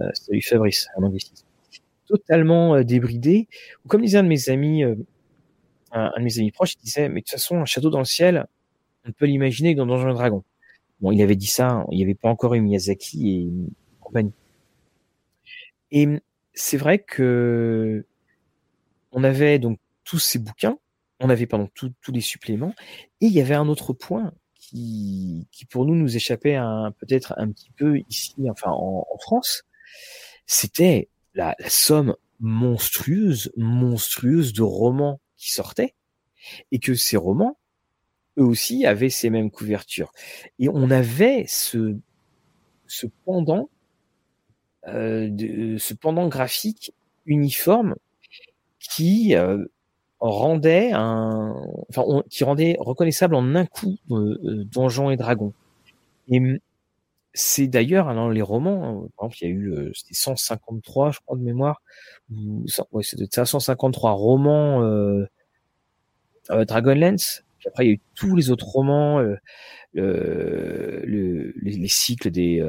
Euh, 0.00 0.10
salut 0.12 0.42
Fabrice, 0.42 0.88
un 0.96 1.02
anglicisme. 1.02 1.47
Totalement 2.08 2.74
euh, 2.74 2.84
débridé. 2.84 3.48
Ou 3.84 3.88
comme 3.88 4.02
disait 4.02 4.18
un 4.18 4.22
de 4.22 4.28
mes 4.28 4.48
amis, 4.48 4.82
euh, 4.84 4.94
un, 5.92 6.10
de 6.16 6.22
mes 6.22 6.38
amis 6.38 6.50
proches, 6.50 6.74
il 6.74 6.84
disait, 6.84 7.08
mais 7.08 7.20
de 7.20 7.24
toute 7.24 7.32
façon, 7.32 7.58
un 7.58 7.64
château 7.66 7.90
dans 7.90 7.98
le 7.98 8.04
ciel, 8.04 8.46
on 9.06 9.12
peut 9.12 9.26
l'imaginer 9.26 9.74
dans 9.74 9.86
Donjons 9.86 10.10
et 10.10 10.14
Dragons. 10.14 10.44
Bon, 11.00 11.12
il 11.12 11.22
avait 11.22 11.36
dit 11.36 11.46
ça, 11.46 11.84
il 11.90 11.98
n'y 11.98 12.04
avait 12.04 12.14
pas 12.14 12.28
encore 12.28 12.54
eu 12.54 12.60
Miyazaki 12.60 13.30
et 13.30 13.50
compagnie. 14.00 14.32
Et 15.90 16.08
c'est 16.54 16.76
vrai 16.76 16.98
que 16.98 18.04
on 19.12 19.24
avait 19.24 19.58
donc 19.58 19.78
tous 20.04 20.18
ces 20.18 20.38
bouquins, 20.38 20.78
on 21.20 21.30
avait 21.30 21.46
pardon 21.46 21.68
tous 21.74 22.12
les 22.12 22.20
suppléments, 22.20 22.74
et 23.20 23.26
il 23.26 23.32
y 23.32 23.40
avait 23.40 23.54
un 23.54 23.68
autre 23.68 23.92
point 23.92 24.32
qui, 24.54 25.46
qui 25.52 25.64
pour 25.66 25.86
nous 25.86 25.94
nous 25.94 26.16
échappait 26.16 26.58
peut-être 26.98 27.34
un 27.38 27.50
petit 27.50 27.70
peu 27.76 27.98
ici, 28.08 28.34
enfin 28.50 28.70
en, 28.70 29.06
en 29.08 29.18
France, 29.18 29.64
c'était 30.46 31.08
la, 31.38 31.56
la, 31.58 31.70
somme 31.70 32.14
monstrueuse, 32.40 33.52
monstrueuse 33.56 34.52
de 34.52 34.62
romans 34.62 35.20
qui 35.36 35.52
sortaient, 35.52 35.94
et 36.72 36.78
que 36.78 36.94
ces 36.94 37.16
romans, 37.16 37.56
eux 38.38 38.44
aussi, 38.44 38.84
avaient 38.84 39.10
ces 39.10 39.30
mêmes 39.30 39.50
couvertures. 39.50 40.12
Et 40.58 40.68
on 40.68 40.90
avait 40.90 41.44
ce, 41.48 41.96
ce 42.86 43.06
pendant, 43.24 43.70
euh, 44.88 45.28
de, 45.30 45.78
ce 45.78 45.94
pendant 45.94 46.28
graphique 46.28 46.92
uniforme 47.26 47.94
qui 48.80 49.36
euh, 49.36 49.64
rendait 50.18 50.90
un, 50.92 51.54
enfin, 51.90 52.22
qui 52.30 52.44
rendait 52.44 52.76
reconnaissable 52.80 53.34
en 53.34 53.54
un 53.54 53.66
coup 53.66 53.96
euh, 54.10 54.38
euh 54.44 54.64
Donjons 54.64 55.10
et 55.10 55.16
Dragons. 55.16 55.52
C'est 57.38 57.68
d'ailleurs 57.68 58.12
dans 58.14 58.28
les 58.30 58.42
romans, 58.42 59.04
hein, 59.04 59.08
par 59.16 59.26
exemple, 59.26 59.36
il 59.42 59.48
y 59.48 59.52
a 59.52 59.54
eu 59.54 59.72
euh, 59.72 59.92
c'était 59.94 60.14
153, 60.14 61.12
je 61.12 61.20
crois 61.20 61.36
de 61.36 61.42
mémoire, 61.42 61.82
ou 62.32 62.64
ouais, 62.90 63.04
c'est 63.04 63.18
de 63.18 63.28
153 63.30 64.10
romans 64.10 64.82
euh, 64.82 65.24
euh, 66.50 66.64
Dragonlance. 66.64 67.44
Après, 67.66 67.84
il 67.84 67.88
y 67.88 67.90
a 67.90 67.94
eu 67.94 68.00
tous 68.14 68.34
les 68.34 68.50
autres 68.50 68.66
romans, 68.66 69.20
euh, 69.20 69.36
le, 69.94 71.54
les, 71.62 71.72
les, 71.72 71.88
cycles 71.88 72.30
des 72.30 72.60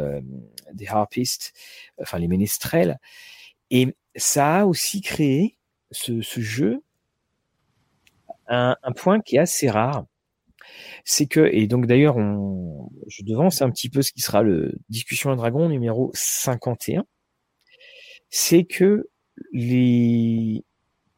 des 0.74 0.88
harpistes, 0.88 1.54
enfin 2.00 2.20
les 2.20 2.28
ménestrels, 2.28 3.00
et 3.72 3.96
ça 4.16 4.60
a 4.60 4.66
aussi 4.66 5.02
créé 5.02 5.58
ce, 5.92 6.22
ce 6.22 6.42
jeu 6.42 6.84
un, 8.48 8.76
un, 8.84 8.92
point 8.92 9.20
qui 9.22 9.38
est 9.38 9.40
assez 9.40 9.70
rare, 9.70 10.06
c'est 11.06 11.28
que, 11.28 11.50
et 11.52 11.68
donc 11.68 11.86
d'ailleurs, 11.88 12.18
on, 12.18 12.90
je 13.08 13.24
devance 13.24 13.62
un 13.62 13.70
petit 13.72 13.90
peu 13.90 14.02
ce 14.02 14.12
qui 14.12 14.22
sera 14.22 14.44
le 14.44 14.74
discussion 14.90 15.32
à 15.32 15.36
dragon 15.36 15.70
numéro 15.70 16.12
51, 16.14 17.06
c'est 18.30 18.64
que 18.64 19.10
les, 19.52 20.64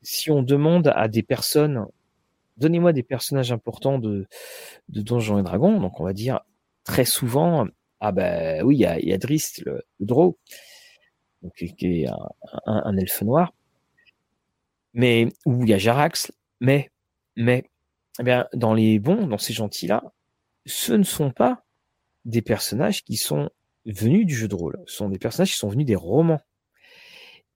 si 0.01 0.31
on 0.31 0.43
demande 0.43 0.91
à 0.95 1.07
des 1.07 1.23
personnes, 1.23 1.85
donnez-moi 2.57 2.93
des 2.93 3.03
personnages 3.03 3.51
importants 3.51 3.99
de, 3.99 4.27
de 4.89 5.01
Donjons 5.01 5.39
et 5.39 5.43
Dragons, 5.43 5.79
donc 5.79 5.99
on 5.99 6.03
va 6.03 6.13
dire 6.13 6.41
très 6.83 7.05
souvent, 7.05 7.67
ah 7.99 8.11
ben 8.11 8.63
oui, 8.63 8.77
il 8.77 9.07
y 9.09 9.13
a, 9.13 9.17
Drist, 9.17 9.63
le, 9.65 9.83
le 9.99 10.05
donc, 10.05 10.35
qui 11.77 12.03
est 12.03 12.07
un 12.65 12.97
elfe 12.97 13.21
noir, 13.23 13.53
mais, 14.93 15.27
ou 15.45 15.63
il 15.63 15.69
y 15.69 15.73
a 15.73 15.77
Jarax, 15.77 16.31
mais 16.59 16.91
mais 17.35 17.63
eh 18.21 18.23
bien, 18.23 18.47
dans 18.53 18.75
les 18.75 18.99
bons, 18.99 19.25
dans 19.25 19.39
ces 19.39 19.51
gentils-là, 19.51 20.03
ce 20.67 20.93
ne 20.93 21.01
sont 21.01 21.31
pas 21.31 21.63
des 22.23 22.43
personnages 22.43 23.03
qui 23.03 23.17
sont 23.17 23.49
venus 23.87 24.27
du 24.27 24.35
jeu 24.35 24.47
de 24.47 24.53
rôle. 24.53 24.79
Ce 24.85 24.97
sont 24.97 25.09
des 25.09 25.17
personnages 25.17 25.53
qui 25.53 25.57
sont 25.57 25.69
venus 25.69 25.87
des 25.87 25.95
romans. 25.95 26.39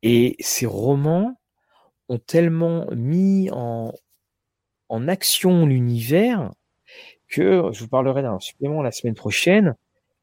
Et 0.02 0.36
ces 0.40 0.66
romans 0.66 1.40
ont 2.10 2.18
tellement 2.18 2.88
mis 2.96 3.52
en, 3.52 3.94
action 5.08 5.68
l'univers 5.68 6.52
que 7.28 7.70
je 7.72 7.82
vous 7.82 7.88
parlerai 7.88 8.24
d'un 8.24 8.40
supplément 8.40 8.82
la 8.82 8.92
semaine 8.92 9.14
prochaine. 9.14 9.76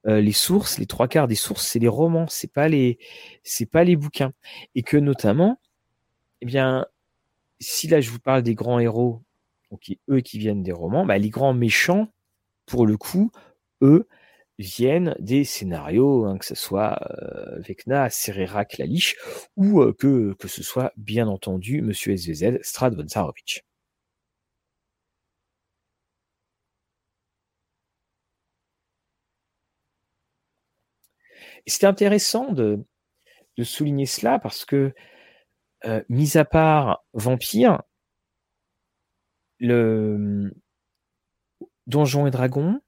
Euh, 0.09 0.21
les 0.21 0.33
sources, 0.33 0.77
les 0.81 0.87
trois 0.87 1.07
quarts 1.07 1.29
des 1.29 1.37
sources, 1.37 1.69
c'est 1.69 1.79
les 1.79 1.87
romans, 1.87 2.27
c'est 2.27 2.53
pas 2.53 2.67
les, 2.67 2.99
c'est 3.45 3.71
pas 3.71 3.85
les 3.85 3.95
bouquins, 3.95 4.33
et 4.75 4.83
que 4.83 4.97
notamment, 4.97 5.61
eh 6.41 6.47
bien, 6.47 6.87
si 7.61 7.87
là 7.87 8.01
je 8.01 8.11
vous 8.11 8.19
parle 8.19 8.43
des 8.43 8.57
grands 8.57 8.81
héros 8.81 9.23
donc 9.73 9.91
eux 10.11 10.21
qui 10.21 10.39
viennent 10.39 10.63
des 10.63 10.73
romans, 10.73 11.07
bah, 11.07 11.19
les 11.19 11.31
grands 11.31 11.55
méchants, 11.55 12.09
pour 12.67 12.87
le 12.87 12.97
coup, 12.99 13.33
eux, 13.83 14.09
viennent 14.59 15.17
des 15.21 15.45
scénarios, 15.45 16.27
hein, 16.27 16.39
que 16.39 16.45
ce 16.47 16.55
soit 16.55 16.99
euh, 17.23 17.61
Vecna, 17.61 18.11
Sererak, 18.11 18.79
Lalich, 18.79 19.17
ou 19.57 19.81
euh, 19.83 19.95
que, 19.95 20.37
ce 20.47 20.63
soit, 20.63 20.93
bien 20.97 21.29
entendu, 21.29 21.83
Monsieur 21.83 22.13
SVZ, 22.17 22.59
Strad 22.63 22.95
von 22.97 23.09
Zarovich. 23.09 23.65
Et 31.67 31.71
c'était 31.71 31.87
intéressant 31.87 32.53
de, 32.53 32.85
de 33.57 33.65
souligner 33.65 34.07
cela 34.07 34.39
parce 34.39 34.65
que, 34.65 34.93
euh, 35.87 36.03
mis 36.09 36.37
à 36.39 36.45
part 36.45 37.05
Vampire, 37.15 37.83
le 39.63 40.53
Donjons 41.87 42.27
et 42.27 42.31
Dragons 42.31 42.81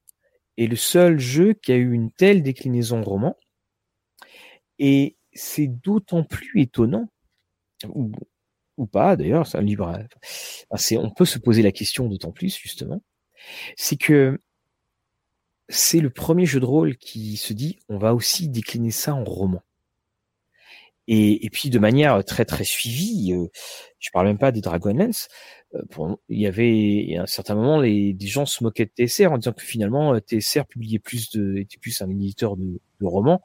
est 0.58 0.66
le 0.66 0.76
seul 0.76 1.18
jeu 1.18 1.54
qui 1.54 1.72
a 1.72 1.76
eu 1.76 1.92
une 1.92 2.10
telle 2.10 2.42
déclinaison 2.42 3.02
roman. 3.02 3.36
Et 4.78 5.16
c'est 5.32 5.68
d'autant 5.68 6.24
plus 6.24 6.60
étonnant, 6.60 7.08
ou, 7.88 8.10
pas 8.86 9.16
d'ailleurs, 9.16 9.46
c'est 9.46 9.58
un 9.58 9.62
libre. 9.62 9.96
c'est, 10.76 10.96
on 10.96 11.10
peut 11.10 11.24
se 11.24 11.38
poser 11.38 11.62
la 11.62 11.72
question 11.72 12.08
d'autant 12.08 12.32
plus, 12.32 12.56
justement, 12.56 13.02
c'est 13.76 13.96
que 13.96 14.40
c'est 15.68 16.00
le 16.00 16.10
premier 16.10 16.44
jeu 16.44 16.60
de 16.60 16.64
rôle 16.64 16.96
qui 16.96 17.36
se 17.36 17.52
dit 17.52 17.78
on 17.88 17.98
va 17.98 18.14
aussi 18.14 18.48
décliner 18.48 18.90
ça 18.90 19.14
en 19.14 19.24
roman. 19.24 19.62
Et, 21.06 21.44
et, 21.44 21.50
puis 21.50 21.70
de 21.70 21.78
manière 21.78 22.24
très 22.24 22.44
très 22.44 22.64
suivie, 22.64 23.32
euh, 23.34 23.48
je 23.98 24.10
parle 24.10 24.26
même 24.26 24.38
pas 24.38 24.52
des 24.52 24.62
Dragonlance, 24.62 25.28
euh, 25.74 25.82
pour, 25.90 26.18
il 26.28 26.40
y 26.40 26.46
avait 26.46 27.14
à 27.18 27.22
un 27.22 27.26
certain 27.26 27.54
moment 27.54 27.80
les, 27.80 28.14
des 28.14 28.26
gens 28.26 28.46
se 28.46 28.64
moquaient 28.64 28.86
de 28.86 29.06
TSR 29.06 29.32
en 29.32 29.38
disant 29.38 29.52
que 29.52 29.62
finalement 29.62 30.14
euh, 30.14 30.20
TSR 30.20 30.66
publiait 30.66 30.98
plus 30.98 31.30
de 31.30 31.56
était 31.58 31.78
plus 31.78 32.00
un 32.00 32.10
éditeur 32.10 32.56
de, 32.56 32.80
de 33.00 33.06
romans 33.06 33.40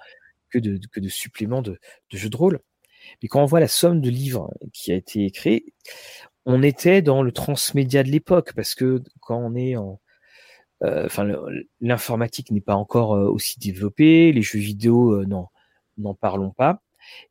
que 0.50 0.60
de, 0.60 0.80
que 0.92 1.00
de 1.00 1.10
suppléments 1.10 1.62
de, 1.62 1.80
de 2.12 2.18
jeux 2.18 2.30
de 2.30 2.38
rôle. 2.38 2.60
Mais 3.22 3.30
quand 3.30 3.42
on 3.42 3.46
voit 3.46 3.60
la 3.60 3.68
somme 3.68 4.02
de 4.02 4.10
livres 4.10 4.54
qui 4.74 4.92
a 4.92 4.96
été 4.96 5.30
créée, 5.32 5.74
on 6.46 6.64
était 6.64 7.02
dans 7.02 7.24
le 7.24 7.32
transmédia 7.32 8.04
de 8.04 8.10
l'époque 8.10 8.54
parce 8.56 8.76
que 8.76 9.02
quand 9.22 9.38
on 9.38 9.56
est 9.56 9.76
en 9.76 10.00
euh, 10.84 11.06
enfin 11.06 11.28
l'informatique 11.82 12.52
n'est 12.52 12.62
pas 12.62 12.76
encore 12.76 13.12
aussi 13.12 13.60
développée, 13.60 14.32
les 14.32 14.42
jeux 14.42 14.60
vidéo 14.60 15.26
non 15.26 15.48
n'en 15.98 16.14
parlons 16.14 16.52
pas. 16.52 16.82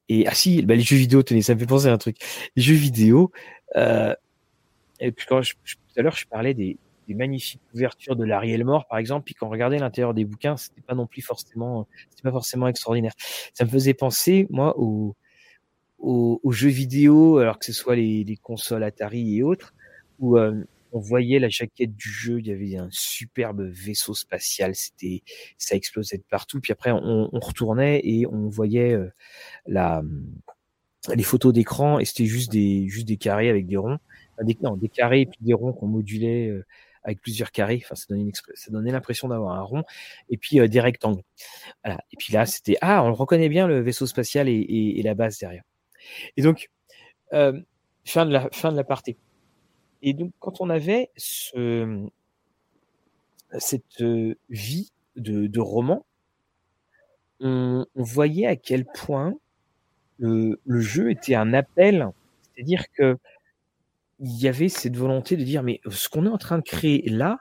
Et 0.08 0.26
ah 0.26 0.34
si, 0.34 0.62
bah, 0.62 0.74
les 0.74 0.82
jeux 0.82 0.96
vidéo, 0.96 1.22
tenez, 1.22 1.42
ça 1.42 1.54
me 1.54 1.60
fait 1.60 1.66
penser 1.66 1.88
à 1.88 1.92
un 1.92 1.98
truc. 1.98 2.16
Les 2.56 2.62
jeux 2.62 2.74
vidéo. 2.74 3.30
Euh, 3.76 4.14
et 5.00 5.12
puis 5.12 5.26
quand 5.28 5.42
je, 5.42 5.54
tout 5.54 5.78
à 5.96 6.02
l'heure, 6.02 6.16
je 6.16 6.26
parlais 6.26 6.54
des, 6.54 6.78
des 7.08 7.14
magnifiques 7.14 7.60
couvertures 7.72 8.16
de 8.16 8.24
Larry 8.24 8.52
Elmore, 8.52 8.86
par 8.86 8.98
exemple, 8.98 9.24
puis 9.24 9.34
quand 9.34 9.46
on 9.46 9.50
regardait 9.50 9.78
l'intérieur 9.78 10.14
des 10.14 10.24
bouquins, 10.24 10.56
c'était 10.56 10.82
pas 10.82 10.94
non 10.94 11.06
plus 11.06 11.22
forcément, 11.22 11.86
c'était 12.10 12.22
pas 12.22 12.32
forcément 12.32 12.68
extraordinaire. 12.68 13.12
Ça 13.54 13.64
me 13.64 13.70
faisait 13.70 13.94
penser, 13.94 14.46
moi, 14.50 14.78
aux, 14.78 15.16
aux, 15.98 16.40
aux 16.42 16.52
jeux 16.52 16.68
vidéo, 16.68 17.38
alors 17.38 17.58
que 17.58 17.64
ce 17.64 17.72
soit 17.72 17.96
les, 17.96 18.24
les 18.24 18.36
consoles 18.36 18.84
Atari 18.84 19.38
et 19.38 19.42
autres, 19.42 19.74
où 20.18 20.36
euh, 20.36 20.62
on 20.92 21.00
voyait 21.00 21.38
la 21.38 21.48
jaquette 21.48 21.94
du 21.94 22.08
jeu, 22.08 22.40
il 22.40 22.46
y 22.46 22.52
avait 22.52 22.76
un 22.76 22.88
superbe 22.90 23.62
vaisseau 23.62 24.14
spatial, 24.14 24.74
c'était, 24.74 25.22
ça 25.58 25.76
explosait 25.76 26.18
de 26.18 26.24
partout. 26.28 26.60
Puis 26.60 26.72
après, 26.72 26.90
on, 26.90 27.28
on 27.32 27.40
retournait 27.40 28.00
et 28.04 28.26
on 28.26 28.48
voyait 28.48 28.92
euh, 28.94 29.12
la, 29.66 30.02
les 31.14 31.22
photos 31.22 31.52
d'écran 31.52 31.98
et 31.98 32.04
c'était 32.04 32.26
juste 32.26 32.50
des, 32.50 32.88
juste 32.88 33.06
des 33.06 33.16
carrés 33.16 33.48
avec 33.48 33.66
des 33.66 33.76
ronds, 33.76 33.98
des, 34.42 34.56
non, 34.62 34.76
des 34.76 34.88
carrés 34.88 35.22
et 35.22 35.26
puis 35.26 35.38
des 35.40 35.54
ronds 35.54 35.72
qu'on 35.72 35.86
modulait 35.86 36.48
euh, 36.48 36.64
avec 37.02 37.20
plusieurs 37.20 37.52
carrés. 37.52 37.80
Enfin, 37.84 37.94
ça 37.94 38.06
donnait, 38.08 38.22
une 38.22 38.32
ça 38.32 38.70
donnait 38.70 38.92
l'impression 38.92 39.28
d'avoir 39.28 39.56
un 39.56 39.62
rond 39.62 39.84
et 40.30 40.36
puis 40.36 40.60
euh, 40.60 40.68
des 40.68 40.80
rectangles. 40.80 41.22
Voilà. 41.84 42.00
Et 42.12 42.16
puis 42.16 42.32
là, 42.32 42.46
c'était 42.46 42.76
ah, 42.80 43.04
on 43.04 43.12
reconnaît 43.12 43.48
bien 43.48 43.66
le 43.66 43.80
vaisseau 43.80 44.06
spatial 44.06 44.48
et, 44.48 44.52
et, 44.52 45.00
et 45.00 45.02
la 45.02 45.14
base 45.14 45.38
derrière. 45.38 45.64
Et 46.36 46.42
donc, 46.42 46.70
fin 47.30 48.24
de 48.24 48.32
la 48.32 48.48
fin 48.52 48.72
de 48.72 48.76
la 48.76 48.84
partie. 48.84 49.16
Et 50.02 50.14
donc, 50.14 50.32
quand 50.38 50.60
on 50.60 50.70
avait 50.70 51.10
ce, 51.16 52.06
cette 53.58 54.02
vie 54.48 54.92
de, 55.16 55.46
de 55.46 55.60
roman, 55.60 56.06
on, 57.40 57.86
on, 57.94 58.02
voyait 58.02 58.46
à 58.46 58.56
quel 58.56 58.84
point 58.84 59.34
le, 60.18 60.60
le 60.64 60.80
jeu 60.80 61.10
était 61.10 61.34
un 61.34 61.54
appel, 61.54 62.08
c'est-à-dire 62.54 62.84
que 62.92 63.16
il 64.20 64.36
y 64.36 64.48
avait 64.48 64.68
cette 64.68 64.96
volonté 64.96 65.36
de 65.36 65.44
dire 65.44 65.62
mais 65.62 65.80
ce 65.88 66.08
qu'on 66.08 66.26
est 66.26 66.30
en 66.30 66.38
train 66.38 66.58
de 66.58 66.62
créer 66.64 67.08
là, 67.08 67.38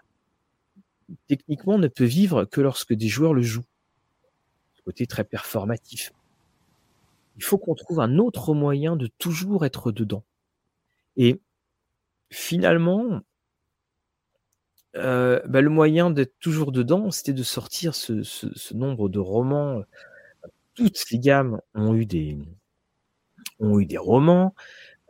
techniquement, 1.28 1.78
ne 1.78 1.88
peut 1.88 2.06
vivre 2.06 2.46
que 2.46 2.62
lorsque 2.62 2.94
des 2.94 3.08
joueurs 3.08 3.34
le 3.34 3.42
jouent. 3.42 3.66
Côté 4.86 5.06
très 5.06 5.26
performatif. 5.26 6.14
Il 7.36 7.44
faut 7.44 7.58
qu'on 7.58 7.76
trouve 7.76 8.00
un 8.00 8.18
autre 8.20 8.54
moyen 8.54 8.96
de 8.96 9.08
toujours 9.20 9.66
être 9.66 9.92
dedans. 9.92 10.24
Et 11.18 11.42
finalement, 12.30 13.22
euh, 14.96 15.42
bah, 15.48 15.62
le 15.62 15.70
moyen 15.70 16.10
d'être 16.10 16.38
toujours 16.40 16.72
dedans, 16.72 17.12
c'était 17.12 17.34
de 17.34 17.44
sortir 17.44 17.96
ce, 17.96 18.74
nombre 18.74 19.10
de 19.10 19.20
romans. 19.20 19.84
Toutes 20.76 21.10
les 21.12 21.20
gammes 21.20 21.62
ont 21.76 21.94
eu 21.96 22.06
des 22.06 22.38
ont 23.60 23.80
eu 23.80 23.86
des 23.86 23.98
romans. 23.98 24.56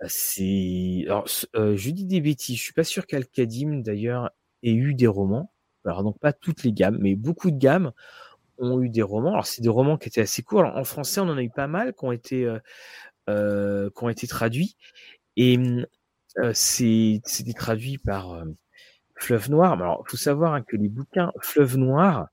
C'est 0.07 1.05
euh, 1.55 1.75
je 1.77 1.89
dis 1.91 2.05
des 2.05 2.21
bêtises. 2.21 2.57
Je 2.57 2.63
suis 2.63 2.73
pas 2.73 2.83
sûr 2.83 3.07
qu'Alcadim 3.07 3.81
d'ailleurs 3.81 4.31
ait 4.63 4.73
eu 4.73 4.93
des 4.93 5.07
romans. 5.07 5.51
Alors 5.85 6.03
donc 6.03 6.19
pas 6.19 6.33
toutes 6.33 6.63
les 6.63 6.73
gammes, 6.73 6.97
mais 6.99 7.15
beaucoup 7.15 7.51
de 7.51 7.57
gammes 7.57 7.91
ont 8.59 8.81
eu 8.81 8.89
des 8.89 9.01
romans. 9.01 9.31
Alors 9.33 9.47
c'est 9.47 9.61
des 9.61 9.69
romans 9.69 9.97
qui 9.97 10.09
étaient 10.09 10.21
assez 10.21 10.43
courts. 10.43 10.65
En 10.65 10.83
français, 10.83 11.21
on 11.21 11.29
en 11.29 11.37
a 11.37 11.43
eu 11.43 11.49
pas 11.49 11.67
mal 11.67 11.93
qui 11.93 12.05
ont 12.05 12.11
été 12.11 12.45
euh, 12.45 12.59
euh 13.29 13.89
qui 13.95 14.03
ont 14.03 14.09
été 14.09 14.27
traduits. 14.27 14.77
Et 15.37 15.57
euh, 16.39 16.51
c'est 16.53 17.21
traduit 17.55 17.97
par 17.97 18.33
euh, 18.33 18.45
Fleuve 19.15 19.49
Noir. 19.49 19.73
Alors, 19.73 20.03
faut 20.07 20.17
savoir 20.17 20.53
hein, 20.53 20.61
que 20.61 20.75
les 20.75 20.89
bouquins 20.89 21.31
Fleuve 21.41 21.77
Noir, 21.77 22.27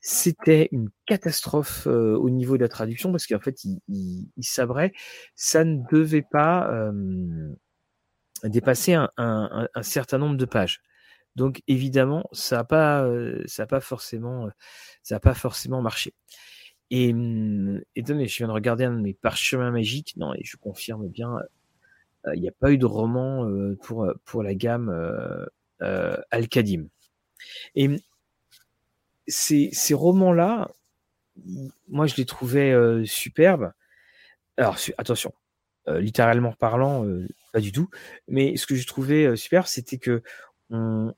c'était 0.00 0.68
une 0.72 0.90
catastrophe 1.06 1.86
euh, 1.86 2.16
au 2.16 2.30
niveau 2.30 2.56
de 2.56 2.62
la 2.62 2.68
traduction 2.68 3.12
parce 3.12 3.26
qu'en 3.26 3.40
fait, 3.40 3.64
il, 3.64 3.80
il, 3.88 4.30
il 4.36 4.44
ça 5.34 5.64
ne 5.64 5.82
devait 5.90 6.26
pas 6.30 6.70
euh, 6.72 7.54
dépasser 8.44 8.94
un, 8.94 9.10
un, 9.16 9.68
un, 9.74 9.82
certain 9.82 10.18
nombre 10.18 10.36
de 10.36 10.44
pages. 10.44 10.80
Donc 11.36 11.62
évidemment, 11.68 12.28
ça 12.32 12.56
n'a 12.58 12.64
pas, 12.64 13.08
ça 13.46 13.62
a 13.62 13.66
pas 13.66 13.80
forcément, 13.80 14.48
ça 15.02 15.16
a 15.16 15.20
pas 15.20 15.34
forcément 15.34 15.80
marché. 15.80 16.14
Et, 16.90 17.08
et 17.08 18.04
je 18.04 18.36
viens 18.36 18.48
de 18.48 18.52
regarder 18.52 18.84
un 18.84 18.92
de 18.92 19.00
mes 19.00 19.14
parchemins 19.14 19.70
magiques, 19.70 20.14
non, 20.18 20.34
et 20.34 20.44
je 20.44 20.58
confirme 20.58 21.08
bien, 21.08 21.38
il 22.34 22.40
n'y 22.40 22.48
a 22.48 22.52
pas 22.52 22.70
eu 22.72 22.78
de 22.78 22.86
roman 22.86 23.48
pour 23.82 24.12
pour 24.24 24.42
la 24.42 24.54
gamme 24.54 24.88
euh, 25.82 26.16
Al-Kadim. 26.30 26.86
Et 27.74 27.90
ces, 29.26 29.70
ces 29.72 29.94
romans-là, 29.94 30.70
moi 31.88 32.06
je 32.06 32.16
les 32.16 32.26
trouvais 32.26 32.72
euh, 32.72 33.04
superbes. 33.04 33.72
Alors 34.56 34.76
attention, 34.98 35.32
euh, 35.88 36.00
littéralement 36.00 36.52
parlant, 36.52 37.04
euh, 37.06 37.26
pas 37.52 37.60
du 37.60 37.72
tout. 37.72 37.88
Mais 38.28 38.56
ce 38.56 38.66
que 38.66 38.74
je 38.74 38.86
trouvais 38.86 39.36
super, 39.36 39.66
c'était 39.66 39.98
que 39.98 40.22
on, 40.70 41.12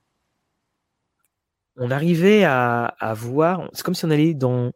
on 1.76 1.90
arrivait 1.90 2.44
à, 2.44 2.86
à 2.86 3.14
voir. 3.14 3.68
C'est 3.72 3.82
comme 3.82 3.94
si 3.94 4.04
on 4.04 4.10
allait 4.10 4.34
dans 4.34 4.72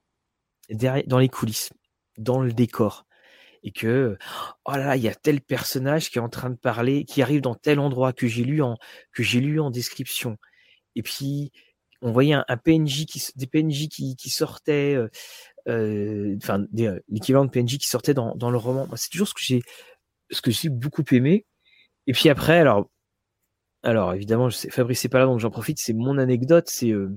dans 0.70 1.18
les 1.18 1.30
coulisses, 1.30 1.70
dans 2.18 2.42
le 2.42 2.52
décor 2.52 3.06
et 3.62 3.72
que 3.72 4.16
oh 4.64 4.72
là 4.72 4.86
là, 4.86 4.96
il 4.96 5.02
y 5.02 5.08
a 5.08 5.14
tel 5.14 5.40
personnage 5.40 6.10
qui 6.10 6.18
est 6.18 6.20
en 6.20 6.28
train 6.28 6.50
de 6.50 6.56
parler, 6.56 7.04
qui 7.04 7.22
arrive 7.22 7.40
dans 7.40 7.54
tel 7.54 7.80
endroit 7.80 8.12
que 8.12 8.26
j'ai 8.26 8.44
lu 8.44 8.62
en 8.62 8.76
que 9.12 9.22
j'ai 9.22 9.40
lu 9.40 9.60
en 9.60 9.70
description. 9.70 10.36
Et 10.96 11.02
puis 11.02 11.52
on 12.02 12.12
voyait 12.12 12.34
un, 12.34 12.56
PNJ 12.56 13.06
qui 13.06 13.22
des 13.36 13.46
PNJ 13.46 13.88
qui, 13.88 14.16
qui 14.16 14.30
sortaient, 14.30 14.96
euh, 15.68 16.36
enfin 16.42 16.64
l'équivalent 17.08 17.44
de 17.44 17.50
PNJ 17.50 17.78
qui 17.78 17.88
sortait 17.88 18.14
dans, 18.14 18.34
dans 18.36 18.50
le 18.50 18.58
roman. 18.58 18.88
C'est 18.96 19.10
toujours 19.10 19.28
ce 19.28 19.34
que 19.34 19.40
j'ai 19.42 19.62
ce 20.30 20.40
que 20.42 20.50
j'ai 20.50 20.68
beaucoup 20.68 21.04
aimé. 21.12 21.46
Et 22.06 22.12
puis 22.12 22.28
après, 22.28 22.58
alors 22.58 22.90
alors 23.82 24.14
évidemment, 24.14 24.50
je 24.50 24.56
sais, 24.56 24.70
Fabrice 24.70 25.04
n'est 25.04 25.10
pas 25.10 25.20
là 25.20 25.26
donc 25.26 25.40
j'en 25.40 25.50
profite. 25.50 25.78
C'est 25.80 25.94
mon 25.94 26.18
anecdote. 26.18 26.68
C'est 26.68 26.90
euh, 26.92 27.10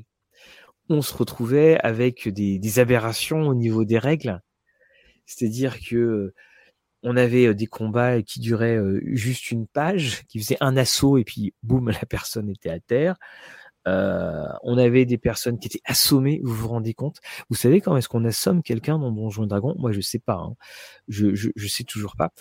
on 0.89 1.01
se 1.01 1.13
retrouvait 1.15 1.80
avec 1.82 2.27
des, 2.30 2.60
des 2.60 2.80
aberrations 2.80 3.47
au 3.47 3.56
niveau 3.56 3.86
des 3.86 3.99
règles 3.99 4.41
c'est-à-dire 5.36 5.80
que 5.80 6.34
on 7.04 7.17
avait 7.17 7.54
des 7.56 7.67
combats 7.67 8.22
qui 8.22 8.39
duraient 8.39 8.80
juste 9.04 9.52
une 9.52 9.65
page, 9.67 10.24
qui 10.28 10.39
faisaient 10.39 10.58
un 10.62 10.78
assaut 10.78 11.17
et 11.17 11.24
puis 11.24 11.54
boum, 11.63 11.89
la 11.89 12.06
personne 12.06 12.50
était 12.50 12.70
à 12.70 12.80
terre. 12.80 13.15
On 13.86 14.78
avait 14.78 15.06
des 15.06 15.17
personnes 15.17 15.58
qui 15.58 15.67
étaient 15.67 15.82
assommées, 15.86 16.39
vous 16.44 16.54
vous 16.54 16.67
rendez 16.67 16.94
compte? 16.94 17.17
Vous 17.50 17.56
savez 17.56 17.82
quand 17.82 17.98
est-ce 17.98 18.08
qu'on 18.08 18.26
assomme 18.26 18.62
quelqu'un 18.62 19.00
dans 19.00 19.12
Donjons 19.12 19.46
et 19.46 19.48
Dragons? 19.48 19.76
Moi, 19.80 19.91
je 19.91 20.02
sais 20.02 20.20
pas. 20.20 20.36
Hein. 20.36 20.56
Je, 21.08 21.34
je, 21.34 21.67
sais 21.67 21.84
toujours 21.84 22.15
pas. 22.15 22.32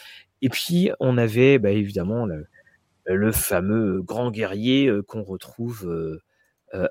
Et 0.42 0.50
puis 0.50 0.90
on 1.00 1.16
avait, 1.16 1.58
bah, 1.58 1.70
évidemment, 1.70 2.26
le, 2.26 3.32
fameux 3.32 4.02
grand 4.02 4.30
guerrier 4.30 4.90
qu'on 5.08 5.22
retrouve 5.22 6.20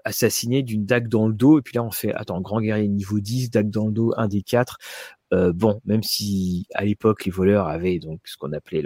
assassiné 0.04 0.64
d'une 0.64 0.86
dague 0.86 1.08
dans 1.08 1.28
le 1.28 1.34
dos. 1.34 1.60
Et 1.60 1.62
puis 1.62 1.76
là, 1.76 1.84
on 1.84 1.92
fait, 1.92 2.14
attends, 2.14 2.42
grand 2.42 2.62
guerrier 2.62 2.88
niveau 2.88 3.20
10, 3.20 3.52
dague 3.52 3.70
dans 3.70 3.88
le 3.88 3.94
dos, 3.94 4.14
un 4.18 4.28
des 4.28 4.42
quatre. 4.42 4.78
Euh, 5.32 5.54
bon, 5.54 5.80
même 5.86 6.02
si 6.02 6.66
à 6.74 6.84
l'époque 6.84 7.26
les 7.26 7.32
voleurs 7.32 7.68
avaient 7.68 8.00
donc 8.00 8.20
ce 8.26 8.36
qu'on 8.36 8.52
appelait 8.52 8.84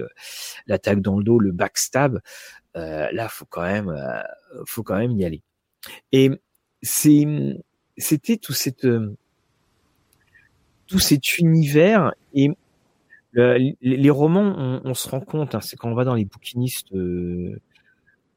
l'attaque 0.68 1.02
dans 1.02 1.18
le 1.18 1.24
dos, 1.24 1.40
le 1.40 1.52
backstab, 1.52 2.20
euh, 2.76 3.08
là 3.12 3.30
faut 3.30 3.46
quand 3.46 3.64
même 3.64 3.90
euh, 3.90 4.22
faut 4.66 4.84
quand 4.84 4.98
même 4.98 5.12
y 5.12 5.24
aller. 5.24 5.42
Et 6.12 6.32
c'est 6.82 7.26
c'était 7.98 8.38
tout 8.38 8.54
cette 8.54 8.88
tout 10.88 11.00
cet 11.00 11.38
univers 11.38 12.14
et 12.34 12.50
le, 13.34 13.74
les, 13.82 14.10
romans, 14.12 14.54
on, 14.58 14.82
on, 14.86 14.94
se 14.94 15.10
rend 15.10 15.20
compte, 15.20 15.56
hein, 15.56 15.62
c'est 15.62 15.76
quand 15.76 15.90
on 15.90 15.96
va 15.96 16.04
dans 16.04 16.14
les 16.14 16.26
bouquinistes 16.26 16.94
euh, 16.94 17.60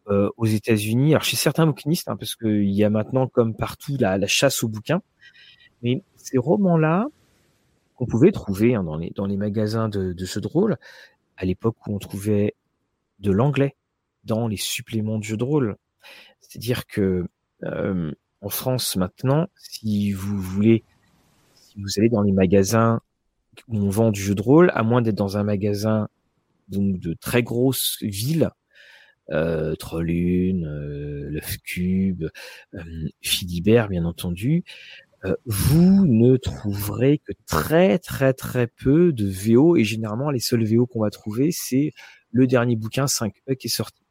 euh, 0.08 0.30
aux 0.38 0.46
États-Unis. 0.46 1.12
Alors 1.12 1.22
chez 1.22 1.36
certains 1.36 1.66
bouquinistes, 1.66 2.08
hein, 2.08 2.16
parce 2.16 2.34
qu'il 2.34 2.70
y 2.70 2.82
a 2.82 2.88
maintenant 2.88 3.26
comme 3.28 3.54
partout 3.54 3.96
la, 4.00 4.16
la 4.16 4.26
chasse 4.26 4.62
aux 4.62 4.68
bouquins, 4.68 5.02
mais 5.82 6.02
ces 6.16 6.38
romans-là, 6.38 7.08
qu'on 7.96 8.06
pouvait 8.06 8.32
trouver 8.32 8.74
hein, 8.74 8.84
dans, 8.84 8.96
les, 8.96 9.10
dans 9.10 9.26
les 9.26 9.36
magasins 9.36 9.88
de, 9.88 10.12
de 10.12 10.24
jeux 10.24 10.40
de 10.40 10.46
rôle, 10.46 10.76
à 11.36 11.44
l'époque 11.44 11.76
où 11.86 11.94
on 11.94 11.98
trouvait 11.98 12.54
de 13.18 13.30
l'anglais 13.32 13.76
dans 14.24 14.48
les 14.48 14.56
suppléments 14.56 15.18
de 15.18 15.24
jeux 15.24 15.36
de 15.36 15.44
rôle. 15.44 15.76
C'est-à-dire 16.40 16.86
que 16.86 17.26
euh, 17.64 18.12
en 18.42 18.48
France 18.48 18.96
maintenant, 18.96 19.48
si 19.56 20.12
vous 20.12 20.38
voulez, 20.38 20.84
si 21.54 21.80
vous 21.80 21.88
allez 21.98 22.08
dans 22.08 22.22
les 22.22 22.32
magasins 22.32 23.00
où 23.68 23.78
on 23.78 23.88
vend 23.88 24.10
du 24.10 24.20
jeu 24.20 24.34
de 24.34 24.42
rôle, 24.42 24.70
à 24.74 24.82
moins 24.82 25.00
d'être 25.00 25.16
dans 25.16 25.38
un 25.38 25.42
magasin 25.42 26.08
donc 26.68 26.98
de 26.98 27.14
très 27.14 27.42
grosses 27.42 27.98
villes, 28.02 28.50
euh, 29.30 29.74
Trollune, 29.74 30.66
euh, 30.66 31.40
cube, 31.64 32.26
euh, 32.74 33.08
Philibert, 33.22 33.88
bien 33.88 34.04
entendu, 34.04 34.64
vous 35.44 36.06
ne 36.06 36.36
trouverez 36.36 37.18
que 37.18 37.32
très 37.46 37.98
très 37.98 38.32
très 38.32 38.66
peu 38.66 39.12
de 39.12 39.28
VO 39.28 39.76
et 39.76 39.84
généralement 39.84 40.30
les 40.30 40.40
seuls 40.40 40.64
VO 40.64 40.86
qu'on 40.86 41.00
va 41.00 41.10
trouver 41.10 41.50
c'est 41.52 41.92
le 42.32 42.46
dernier 42.46 42.76
bouquin 42.76 43.06
5e 43.06 43.56
qui 43.56 43.66
est 43.66 43.70
sorti. 43.70 44.02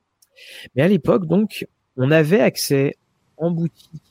Mais 0.76 0.82
à 0.82 0.88
l'époque 0.88 1.26
donc 1.28 1.68
on 1.98 2.12
avait 2.12 2.42
accès 2.42 2.96
en 3.38 3.52
boutique 3.52 4.02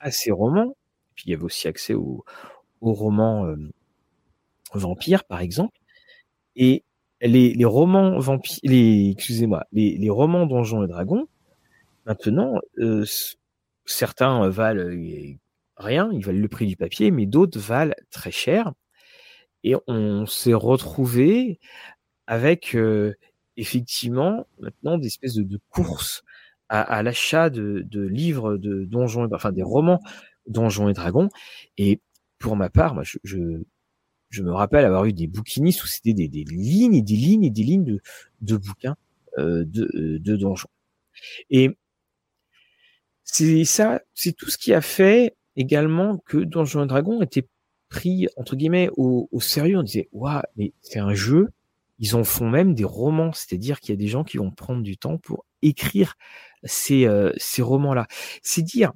à 0.00 0.10
ces 0.10 0.30
romans, 0.30 0.76
puis 1.14 1.24
il 1.26 1.30
y 1.30 1.34
avait 1.34 1.44
aussi 1.44 1.68
accès 1.68 1.94
aux, 1.94 2.24
romans 2.80 3.46
euh, 3.46 3.56
vampires 4.74 5.24
par 5.24 5.40
exemple, 5.40 5.76
et 6.54 6.84
les, 7.20 7.54
les 7.54 7.64
romans 7.64 8.18
vampires, 8.18 8.60
les 8.62 9.10
excusez-moi, 9.10 9.66
les, 9.72 9.96
les 9.96 10.10
romans 10.10 10.46
Donjons 10.46 10.84
et 10.84 10.88
Dragons, 10.88 11.26
maintenant 12.04 12.60
euh, 12.78 13.04
certains 13.86 14.48
valent 14.48 14.90
rien, 15.76 16.10
ils 16.12 16.24
valent 16.24 16.40
le 16.40 16.48
prix 16.48 16.66
du 16.66 16.76
papier, 16.76 17.10
mais 17.10 17.26
d'autres 17.26 17.58
valent 17.58 17.94
très 18.10 18.30
cher. 18.30 18.72
Et 19.64 19.74
on 19.86 20.26
s'est 20.26 20.54
retrouvé 20.54 21.58
avec 22.26 22.74
euh, 22.76 23.14
effectivement 23.56 24.46
maintenant 24.60 24.98
des 24.98 25.06
espèces 25.08 25.34
de, 25.34 25.42
de 25.42 25.60
courses 25.70 26.22
à, 26.68 26.80
à 26.82 27.02
l'achat 27.02 27.50
de, 27.50 27.84
de, 27.86 28.02
livres 28.02 28.56
de 28.56 28.84
donjons, 28.84 29.28
enfin 29.32 29.52
des 29.52 29.62
romans 29.62 30.00
donjons 30.46 30.88
et 30.88 30.92
dragons. 30.92 31.28
Et 31.78 32.00
pour 32.38 32.56
ma 32.56 32.70
part, 32.70 32.94
moi, 32.94 33.02
je, 33.04 33.18
je, 33.24 33.38
je 34.30 34.42
me 34.42 34.52
rappelle 34.52 34.84
avoir 34.84 35.04
eu 35.06 35.12
des 35.12 35.26
bouquinistes 35.26 35.82
où 35.84 35.86
c'était 35.86 36.14
des, 36.14 36.28
des, 36.28 36.44
lignes 36.44 36.94
et 36.94 37.02
des 37.02 37.16
lignes 37.16 37.44
et 37.44 37.50
des 37.50 37.62
lignes 37.62 37.84
de, 37.84 38.00
de 38.42 38.56
bouquins 38.56 38.96
euh, 39.38 39.64
de, 39.66 40.18
de 40.18 40.36
donjons. 40.36 40.68
Et 41.50 41.70
c'est 43.24 43.64
ça, 43.64 44.00
c'est 44.14 44.32
tout 44.32 44.50
ce 44.50 44.58
qui 44.58 44.72
a 44.72 44.80
fait 44.80 45.35
également 45.56 46.18
que 46.18 46.38
Donjons 46.38 46.84
et 46.84 46.86
Dragons 46.86 47.22
était 47.22 47.48
pris 47.88 48.28
entre 48.36 48.56
guillemets 48.56 48.90
au, 48.96 49.28
au 49.32 49.40
sérieux. 49.40 49.78
On 49.78 49.82
disait 49.82 50.08
waouh, 50.12 50.42
mais 50.56 50.72
c'est 50.82 50.98
un 50.98 51.14
jeu. 51.14 51.50
Ils 51.98 52.14
en 52.14 52.24
font 52.24 52.48
même 52.50 52.74
des 52.74 52.84
romans, 52.84 53.32
c'est-à-dire 53.32 53.80
qu'il 53.80 53.90
y 53.90 53.94
a 53.94 53.96
des 53.96 54.08
gens 54.08 54.24
qui 54.24 54.36
vont 54.36 54.50
prendre 54.50 54.82
du 54.82 54.98
temps 54.98 55.18
pour 55.18 55.46
écrire 55.62 56.14
ces, 56.64 57.06
euh, 57.06 57.32
ces 57.38 57.62
romans-là. 57.62 58.06
C'est 58.42 58.62
dire 58.62 58.92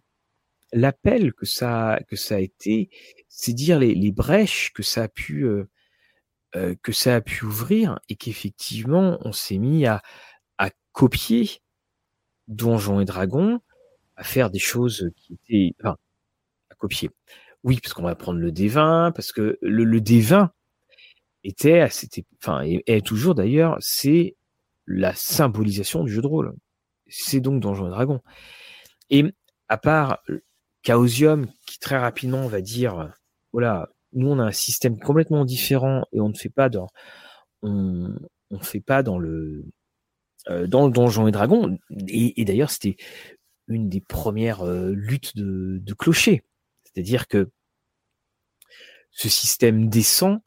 l'appel 0.72 1.32
que 1.32 1.46
ça 1.46 2.00
que 2.08 2.16
ça 2.16 2.36
a 2.36 2.38
été, 2.40 2.90
c'est 3.28 3.52
dire 3.52 3.78
les, 3.78 3.94
les, 3.94 4.12
brèches 4.12 4.72
que 4.72 4.82
ça 4.82 5.04
a 5.04 5.08
pu 5.08 5.44
euh, 5.44 5.68
euh, 6.56 6.74
que 6.82 6.92
ça 6.92 7.16
a 7.16 7.20
pu 7.20 7.44
ouvrir 7.44 7.98
et 8.08 8.16
qu'effectivement 8.16 9.18
on 9.22 9.32
s'est 9.32 9.58
mis 9.58 9.86
à, 9.86 10.02
à 10.58 10.70
copier 10.92 11.48
Donjons 12.48 13.00
et 13.00 13.04
Dragons, 13.04 13.60
à 14.16 14.24
faire 14.24 14.50
des 14.50 14.58
choses 14.58 15.10
qui 15.16 15.34
étaient 15.34 15.74
enfin, 15.80 15.96
copier. 16.80 17.10
Oui, 17.62 17.78
parce 17.82 17.94
qu'on 17.94 18.02
va 18.02 18.14
prendre 18.14 18.38
le 18.38 18.50
D20, 18.50 19.12
parce 19.12 19.32
que 19.32 19.58
le, 19.60 19.84
le 19.84 20.00
D20 20.00 20.48
était, 21.44 21.88
c'était, 21.90 22.24
enfin, 22.42 22.62
et 22.64 22.82
est 22.86 23.06
toujours 23.06 23.34
d'ailleurs, 23.34 23.76
c'est 23.80 24.36
la 24.86 25.14
symbolisation 25.14 26.04
du 26.04 26.12
jeu 26.12 26.22
de 26.22 26.26
rôle. 26.26 26.54
C'est 27.08 27.40
donc 27.40 27.60
Donjons 27.60 27.86
et 27.86 27.90
Dragons. 27.90 28.20
Et 29.10 29.24
à 29.68 29.78
part 29.78 30.22
Chaosium, 30.84 31.46
qui 31.66 31.78
très 31.78 31.98
rapidement 31.98 32.46
va 32.48 32.60
dire, 32.60 33.12
voilà, 33.52 33.88
nous 34.12 34.28
on 34.28 34.38
a 34.38 34.44
un 34.44 34.52
système 34.52 34.98
complètement 34.98 35.44
différent 35.44 36.04
et 36.12 36.20
on 36.20 36.28
ne 36.28 36.34
fait 36.34 36.48
pas 36.48 36.68
dans, 36.68 36.88
pas 38.86 39.02
dans 39.02 39.18
le, 39.18 39.64
euh, 40.48 40.66
dans 40.66 40.86
le 40.86 40.92
Donjon 40.92 41.28
et 41.28 41.32
Dragon. 41.32 41.78
Et, 42.08 42.44
d'ailleurs, 42.44 42.70
c'était 42.70 42.96
une 43.68 43.88
des 43.88 44.00
premières 44.00 44.62
euh, 44.62 44.92
luttes 44.92 45.36
de, 45.36 45.78
de 45.82 45.94
clocher. 45.94 46.42
C'est-à-dire 46.94 47.28
que 47.28 47.50
ce 49.12 49.28
système 49.28 49.88
descend 49.88 50.40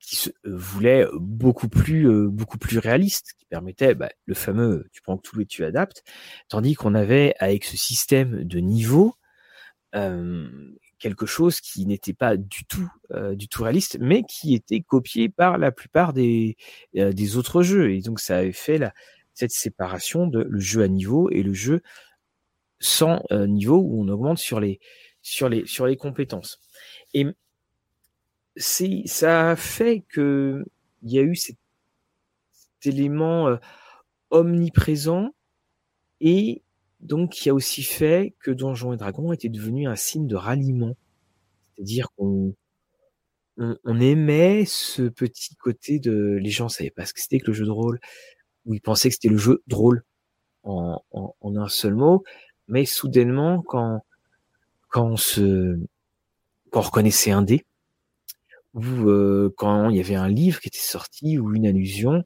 qui 0.00 0.16
se 0.16 0.30
euh, 0.30 0.56
voulait 0.56 1.06
beaucoup 1.14 1.68
plus 1.68 2.08
euh, 2.08 2.28
beaucoup 2.28 2.58
plus 2.58 2.78
réaliste, 2.78 3.34
qui 3.38 3.46
permettait 3.46 3.94
bah, 3.94 4.10
le 4.26 4.34
fameux 4.34 4.88
tu 4.92 5.02
prends 5.02 5.18
tout 5.18 5.40
et 5.40 5.46
tu 5.46 5.64
adaptes, 5.64 6.02
tandis 6.48 6.74
qu'on 6.74 6.94
avait 6.94 7.34
avec 7.38 7.64
ce 7.64 7.76
système 7.76 8.44
de 8.44 8.58
niveau 8.58 9.14
euh, 9.94 10.48
quelque 10.98 11.26
chose 11.26 11.60
qui 11.60 11.86
n'était 11.86 12.12
pas 12.14 12.36
du 12.36 12.64
tout 12.66 12.88
du 13.32 13.48
tout 13.48 13.64
réaliste, 13.64 13.98
mais 14.00 14.22
qui 14.22 14.54
était 14.54 14.80
copié 14.80 15.28
par 15.28 15.58
la 15.58 15.72
plupart 15.72 16.12
des 16.12 16.56
des 16.94 17.36
autres 17.36 17.62
jeux, 17.62 17.92
et 17.92 18.02
donc 18.02 18.20
ça 18.20 18.38
avait 18.38 18.52
fait 18.52 18.80
cette 19.34 19.50
séparation 19.50 20.26
de 20.26 20.40
le 20.42 20.60
jeu 20.60 20.82
à 20.82 20.88
niveau 20.88 21.30
et 21.30 21.42
le 21.42 21.54
jeu 21.54 21.82
sans 22.80 23.22
niveau 23.30 23.78
où 23.78 24.02
on 24.02 24.08
augmente 24.08 24.38
sur 24.38 24.60
les 24.60 24.78
sur 25.22 25.48
les, 25.48 25.66
sur 25.66 25.86
les 25.86 25.96
compétences. 25.96 26.60
Et 27.14 27.26
c'est, 28.56 29.02
ça 29.06 29.50
a 29.50 29.56
fait 29.56 30.04
que 30.08 30.64
il 31.02 31.12
y 31.12 31.18
a 31.18 31.22
eu 31.22 31.36
cet, 31.36 31.56
élément 32.84 33.48
euh, 33.48 33.56
omniprésent 34.30 35.34
et 36.22 36.62
donc 37.00 37.44
il 37.44 37.50
a 37.50 37.54
aussi 37.54 37.82
fait 37.82 38.34
que 38.40 38.50
Donjons 38.50 38.94
et 38.94 38.96
Dragons 38.96 39.32
était 39.32 39.50
devenu 39.50 39.86
un 39.86 39.96
signe 39.96 40.26
de 40.26 40.36
ralliement. 40.36 40.96
C'est-à-dire 41.74 42.08
qu'on 42.16 42.54
on, 43.58 44.00
aimait 44.00 44.64
ce 44.66 45.02
petit 45.02 45.56
côté 45.56 45.98
de 45.98 46.38
les 46.40 46.50
gens 46.50 46.70
savaient 46.70 46.90
pas 46.90 47.04
ce 47.04 47.12
que 47.12 47.20
c'était 47.20 47.38
que 47.38 47.48
le 47.48 47.52
jeu 47.52 47.66
de 47.66 47.70
rôle, 47.70 48.00
ou 48.64 48.74
ils 48.74 48.80
pensaient 48.80 49.10
que 49.10 49.14
c'était 49.14 49.28
le 49.28 49.36
jeu 49.36 49.62
drôle 49.66 50.04
en, 50.62 51.02
en, 51.10 51.34
en 51.38 51.56
un 51.56 51.68
seul 51.68 51.94
mot, 51.94 52.24
mais 52.68 52.86
soudainement 52.86 53.62
quand 53.62 54.02
quand 54.90 55.06
on 55.06 55.16
se 55.16 55.78
quand 56.70 56.80
on 56.80 56.82
reconnaissait 56.82 57.30
un 57.30 57.42
dé 57.42 57.64
ou 58.74 58.84
euh, 58.84 59.52
quand 59.56 59.88
il 59.90 59.96
y 59.96 60.00
avait 60.00 60.14
un 60.14 60.28
livre 60.28 60.60
qui 60.60 60.68
était 60.68 60.78
sorti 60.78 61.38
ou 61.38 61.54
une 61.54 61.66
allusion 61.66 62.24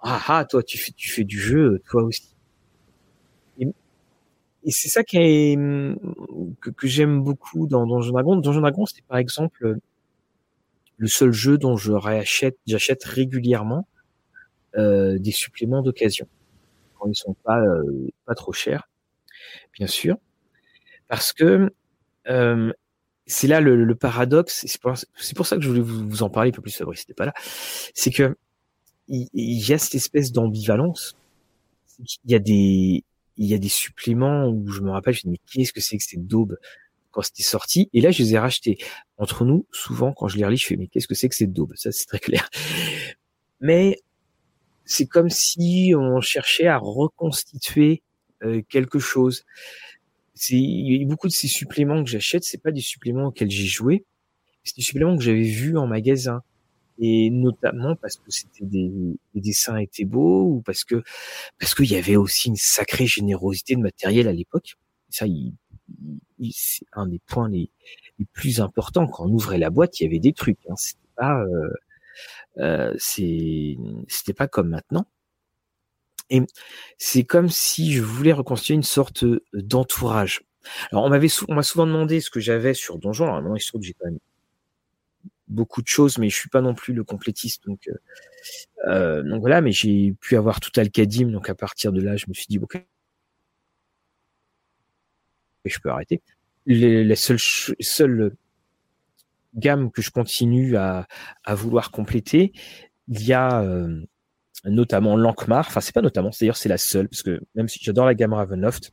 ah 0.00 0.20
ah 0.28 0.44
toi 0.44 0.62
tu 0.62 0.78
fais 0.78 0.92
tu 0.92 1.10
fais 1.10 1.24
du 1.24 1.38
jeu 1.38 1.80
toi 1.88 2.02
aussi 2.02 2.34
et, 3.60 4.72
c'est 4.72 4.88
ça 4.88 5.02
qui 5.04 5.16
est, 5.18 5.56
que, 6.60 6.70
que 6.70 6.86
j'aime 6.88 7.22
beaucoup 7.22 7.66
dans 7.66 7.86
Donjon 7.86 8.12
Dragon 8.12 8.36
Donjon 8.36 8.60
Dragon 8.60 8.84
c'est 8.86 9.04
par 9.04 9.18
exemple 9.18 9.76
le 10.96 11.06
seul 11.06 11.32
jeu 11.32 11.56
dont 11.56 11.76
je 11.76 11.92
réachète 11.92 12.58
j'achète 12.66 13.04
régulièrement 13.04 13.86
euh, 14.76 15.18
des 15.18 15.30
suppléments 15.30 15.80
d'occasion 15.80 16.26
quand 16.98 17.08
ils 17.08 17.14
sont 17.14 17.34
pas 17.44 17.60
euh, 17.60 18.10
pas 18.26 18.34
trop 18.34 18.52
chers 18.52 18.88
bien 19.78 19.86
sûr. 19.86 20.16
Parce 21.08 21.32
que 21.32 21.70
euh, 22.28 22.72
c'est 23.26 23.46
là 23.46 23.60
le, 23.60 23.84
le 23.84 23.94
paradoxe, 23.94 24.64
c'est 24.66 24.80
pour, 24.80 24.96
ça 25.46 25.56
que 25.56 25.62
je 25.62 25.68
voulais 25.68 25.82
vous, 25.82 26.22
en 26.22 26.30
parler 26.30 26.50
un 26.50 26.52
peu 26.52 26.62
plus, 26.62 26.76
Fabrice 26.76 27.00
n'était 27.00 27.14
pas 27.14 27.26
là, 27.26 27.34
c'est 27.94 28.10
que 28.10 28.36
il, 29.08 29.28
y 29.34 29.72
a 29.72 29.78
cette 29.78 29.94
espèce 29.94 30.32
d'ambivalence. 30.32 31.16
Il 31.98 32.30
y 32.30 32.34
a 32.34 32.38
des 32.38 33.04
il 33.36 33.46
y 33.46 33.54
a 33.54 33.58
des 33.58 33.68
suppléments 33.68 34.48
où 34.48 34.68
je 34.68 34.80
me 34.80 34.90
rappelle, 34.90 35.14
je 35.14 35.26
me 35.26 35.32
dis 35.32 35.40
mais 35.40 35.50
qu'est-ce 35.50 35.72
que 35.72 35.80
c'est 35.80 35.96
que 35.96 36.04
cette 36.04 36.26
daube 36.26 36.58
quand 37.10 37.22
c'était 37.22 37.42
sorti? 37.42 37.88
Et 37.92 38.00
là, 38.00 38.10
je 38.10 38.22
les 38.22 38.34
ai 38.34 38.38
rachetés. 38.38 38.78
Entre 39.16 39.44
nous, 39.44 39.66
souvent, 39.72 40.12
quand 40.12 40.28
je 40.28 40.36
les 40.36 40.44
relis, 40.44 40.56
je 40.58 40.66
fais 40.66 40.76
mais 40.76 40.88
qu'est-ce 40.88 41.08
que 41.08 41.14
c'est 41.14 41.28
que 41.28 41.34
cette 41.34 41.52
daube? 41.52 41.72
Ça, 41.76 41.92
c'est 41.92 42.06
très 42.06 42.18
clair. 42.18 42.48
Mais 43.60 43.96
c'est 44.84 45.06
comme 45.06 45.30
si 45.30 45.94
on 45.96 46.20
cherchait 46.20 46.66
à 46.66 46.78
reconstituer 46.78 48.02
euh, 48.42 48.62
quelque 48.68 48.98
chose 48.98 49.44
il 50.50 51.06
beaucoup 51.06 51.28
de 51.28 51.32
ces 51.32 51.48
suppléments 51.48 52.02
que 52.04 52.10
j'achète, 52.10 52.44
c'est 52.44 52.62
pas 52.62 52.72
des 52.72 52.80
suppléments 52.80 53.26
auxquels 53.26 53.50
j'ai 53.50 53.66
joué, 53.66 54.04
c'est 54.64 54.76
des 54.76 54.82
suppléments 54.82 55.16
que 55.16 55.24
j'avais 55.24 55.42
vus 55.42 55.76
en 55.76 55.86
magasin 55.86 56.42
et 57.00 57.30
notamment 57.30 57.96
parce 57.96 58.16
que 58.16 58.30
c'était 58.30 58.64
des 58.64 58.90
les 59.34 59.40
dessins 59.40 59.76
étaient 59.76 60.04
beaux 60.04 60.44
ou 60.44 60.62
parce 60.62 60.84
que 60.84 61.02
parce 61.58 61.74
qu'il 61.74 61.90
y 61.90 61.96
avait 61.96 62.16
aussi 62.16 62.48
une 62.48 62.56
sacrée 62.56 63.06
générosité 63.06 63.76
de 63.76 63.80
matériel 63.80 64.28
à 64.28 64.32
l'époque. 64.32 64.76
Ça, 65.10 65.26
il, 65.26 65.54
c'est 66.50 66.86
un 66.92 67.06
des 67.06 67.20
points 67.20 67.48
les, 67.48 67.70
les, 68.18 68.26
plus 68.32 68.60
importants. 68.60 69.06
Quand 69.06 69.26
on 69.26 69.32
ouvrait 69.32 69.58
la 69.58 69.70
boîte, 69.70 70.00
il 70.00 70.04
y 70.04 70.06
avait 70.06 70.18
des 70.18 70.32
trucs. 70.32 70.58
Hein. 70.68 70.74
C'était 70.76 71.00
pas 71.16 71.40
euh, 71.40 71.70
euh, 72.58 72.94
c'est 72.98 73.76
c'était 74.08 74.34
pas 74.34 74.48
comme 74.48 74.68
maintenant. 74.68 75.06
Et 76.30 76.42
c'est 76.98 77.24
comme 77.24 77.48
si 77.48 77.92
je 77.92 78.02
voulais 78.02 78.32
reconstituer 78.32 78.74
une 78.74 78.82
sorte 78.82 79.24
euh, 79.24 79.42
d'entourage. 79.52 80.42
Alors 80.92 81.04
on 81.04 81.08
m'avait, 81.08 81.28
m'a 81.48 81.62
souvent 81.62 81.86
demandé 81.86 82.20
ce 82.20 82.30
que 82.30 82.40
j'avais 82.40 82.74
sur 82.74 82.98
Donjon. 82.98 83.34
Alors 83.34 83.56
il 83.56 83.60
se 83.60 83.68
trouve 83.68 83.80
que 83.80 83.86
j'ai 83.86 83.94
quand 83.94 84.06
même 84.06 84.18
beaucoup 85.48 85.80
de 85.80 85.86
choses, 85.86 86.18
mais 86.18 86.28
je 86.28 86.36
suis 86.36 86.50
pas 86.50 86.60
non 86.60 86.74
plus 86.74 86.92
le 86.92 87.04
complétiste. 87.04 87.64
Donc, 87.66 87.88
euh, 87.88 88.88
euh 88.88 89.38
voilà, 89.38 89.60
mais 89.60 89.72
j'ai 89.72 90.14
pu 90.20 90.36
avoir 90.36 90.60
tout 90.60 90.72
Alcadim. 90.78 91.30
Donc 91.30 91.48
à 91.48 91.54
partir 91.54 91.92
de 91.92 92.02
là, 92.02 92.16
je 92.16 92.26
me 92.28 92.34
suis 92.34 92.46
dit 92.48 92.58
ok, 92.58 92.84
je 95.64 95.78
peux 95.80 95.90
arrêter. 95.90 96.22
Les, 96.66 97.04
les 97.04 97.16
seules, 97.16 97.38
seules 97.38 98.36
gamme 99.54 99.90
que 99.90 100.02
je 100.02 100.10
continue 100.10 100.76
à 100.76 101.06
vouloir 101.48 101.90
compléter. 101.90 102.52
Il 103.08 103.24
y 103.24 103.32
a 103.32 103.64
notamment 104.64 105.16
Lankmar. 105.16 105.66
Enfin, 105.68 105.80
c'est 105.80 105.94
pas 105.94 106.02
notamment, 106.02 106.30
d'ailleurs 106.38 106.56
c'est 106.56 106.68
la 106.68 106.78
seule, 106.78 107.08
parce 107.08 107.22
que 107.22 107.40
même 107.54 107.68
si 107.68 107.78
j'adore 107.82 108.06
la 108.06 108.14
gamme 108.14 108.32
Ravenloft, 108.32 108.92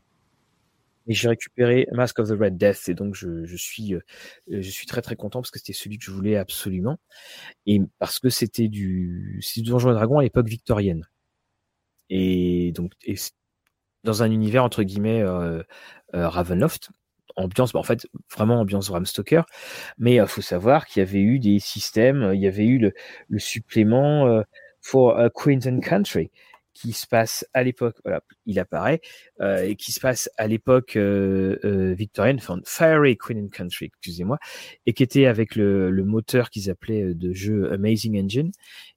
et 1.08 1.13
j'ai 1.13 1.28
récupéré 1.28 1.88
Mask 1.91 2.17
of 2.19 2.30
the 2.30 2.39
Red 2.39 2.58
Death, 2.58 2.89
et 2.89 2.95
donc 2.95 3.15
je, 3.15 3.45
je 3.45 3.56
suis, 3.56 3.95
je 4.49 4.69
suis 4.69 4.88
très 4.88 5.01
très 5.01 5.15
content 5.15 5.39
parce 5.41 5.51
que 5.51 5.60
c'était 5.60 5.73
celui 5.73 5.97
que 5.97 6.06
je 6.06 6.12
voulais 6.12 6.36
absolument, 6.38 6.97
et 7.65 7.82
parce 7.99 8.19
que 8.19 8.30
c'était 8.30 8.67
du, 8.67 9.39
du 9.56 9.62
Donjon 9.63 9.91
et 9.91 9.93
Dragon 9.93 10.19
à 10.19 10.23
l'époque 10.23 10.47
victorienne, 10.47 11.08
et 12.10 12.71
donc 12.73 12.93
et 13.04 13.15
dans 14.04 14.23
un 14.23 14.32
univers 14.32 14.63
entre 14.63 14.84
guillemets 14.84 15.21
euh, 15.21 15.63
euh, 16.13 16.30
Ravenloft, 16.30 16.89
ambiance, 17.36 17.73
bah, 17.73 17.80
en 17.80 17.84
fait, 17.84 18.08
vraiment 18.36 18.60
ambiance 18.62 18.89
Bram 18.89 19.06
Stoker. 19.06 19.43
Mais 19.97 20.15
il 20.15 20.28
faut 20.28 20.41
savoir 20.41 20.86
qu'il 20.86 21.01
y 21.01 21.04
avait 21.04 21.21
eu 21.21 21.39
des 21.39 21.60
systèmes, 21.60 22.32
il 22.34 22.41
y 22.41 22.47
avait 22.47 22.65
eu 22.65 22.78
le, 22.78 22.93
le 23.28 23.39
supplément 23.39 24.28
euh, 24.28 24.41
for 24.86 25.19
a 25.19 25.30
Queen's 25.32 25.65
and 25.65 25.80
Country 25.80 26.30
qui 26.74 26.91
se 26.91 27.08
passe 27.08 27.48
à 27.54 27.63
l'époque, 27.63 27.95
voilà, 28.04 28.21
il 28.45 28.60
apparaît, 28.60 29.00
euh, 29.39 29.63
et 29.63 29.76
qui 29.78 29.93
se 29.93 30.00
passe 30.00 30.30
à 30.38 30.45
l'époque 30.45 30.98
euh, 30.98 31.58
euh, 31.63 31.93
victorienne, 31.93 32.36
enfin 32.38 32.60
Fiery 32.65 33.17
Queen 33.17 33.45
and 33.45 33.48
Country, 33.48 33.86
excusez-moi, 33.86 34.38
et 34.86 34.93
qui 34.93 35.02
était 35.02 35.26
avec 35.26 35.56
le, 35.56 35.89
le 35.89 36.04
moteur 36.04 36.50
qu'ils 36.50 36.69
appelaient 36.69 37.15
de 37.15 37.34
jeu 37.34 37.71
Amazing 37.71 38.21
Engine. 38.24 38.52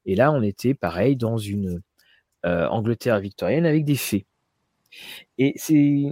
Et 0.06 0.16
là, 0.16 0.32
on 0.32 0.42
était 0.42 0.74
pareil 0.74 1.16
dans 1.16 1.38
une 1.38 1.80
Angleterre 2.44 3.20
victorienne 3.20 3.66
avec 3.66 3.84
des 3.84 3.96
fées. 3.96 4.24
Et 5.36 5.52
c'est 5.56 6.04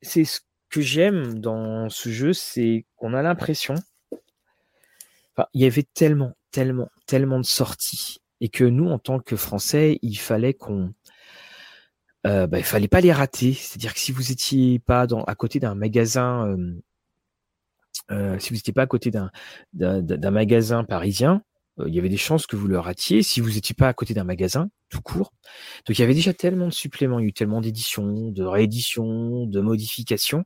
c'est 0.00 0.24
ce 0.24 0.40
que 0.70 0.80
j'aime 0.80 1.40
dans 1.40 1.88
ce 1.90 2.08
jeu, 2.08 2.32
c'est 2.32 2.86
qu'on 2.96 3.14
a 3.14 3.22
l'impression, 3.22 3.74
enfin, 5.34 5.48
il 5.52 5.62
y 5.62 5.66
avait 5.66 5.86
tellement, 5.94 6.36
tellement, 6.52 6.88
tellement 7.06 7.40
de 7.40 7.44
sorties 7.44 8.19
et 8.40 8.48
que 8.48 8.64
nous, 8.64 8.88
en 8.88 8.98
tant 8.98 9.20
que 9.20 9.36
Français, 9.36 9.98
il 10.02 10.16
fallait 10.16 10.54
qu'on, 10.54 10.92
euh, 12.26 12.46
bah, 12.46 12.58
il 12.58 12.64
fallait 12.64 12.88
pas 12.88 13.00
les 13.00 13.12
rater. 13.12 13.52
C'est-à-dire 13.52 13.94
que 13.94 14.00
si 14.00 14.12
vous 14.12 14.32
étiez 14.32 14.78
pas 14.78 15.06
dans, 15.06 15.24
à 15.24 15.34
côté 15.34 15.60
d'un 15.60 15.74
magasin, 15.74 16.46
euh, 16.48 16.74
euh, 18.10 18.38
si 18.38 18.50
vous 18.50 18.56
n'étiez 18.56 18.72
pas 18.72 18.82
à 18.82 18.86
côté 18.86 19.10
d'un 19.10 19.30
d'un 19.72 20.30
magasin 20.30 20.84
parisien, 20.84 21.42
euh, 21.78 21.88
il 21.88 21.94
y 21.94 21.98
avait 21.98 22.08
des 22.08 22.16
chances 22.16 22.46
que 22.46 22.56
vous 22.56 22.68
le 22.68 22.78
ratiez. 22.78 23.22
Si 23.22 23.40
vous 23.40 23.50
n'étiez 23.50 23.74
pas 23.74 23.88
à 23.88 23.94
côté 23.94 24.14
d'un 24.14 24.24
magasin, 24.24 24.70
tout 24.88 25.00
court. 25.02 25.32
Donc 25.86 25.98
il 25.98 26.00
y 26.00 26.04
avait 26.04 26.14
déjà 26.14 26.34
tellement 26.34 26.66
de 26.68 26.72
suppléments, 26.72 27.18
il 27.18 27.22
y 27.22 27.26
a 27.26 27.28
eu 27.28 27.32
tellement 27.32 27.60
d'éditions, 27.60 28.30
de 28.30 28.44
rééditions, 28.44 29.46
de 29.46 29.60
modifications, 29.60 30.44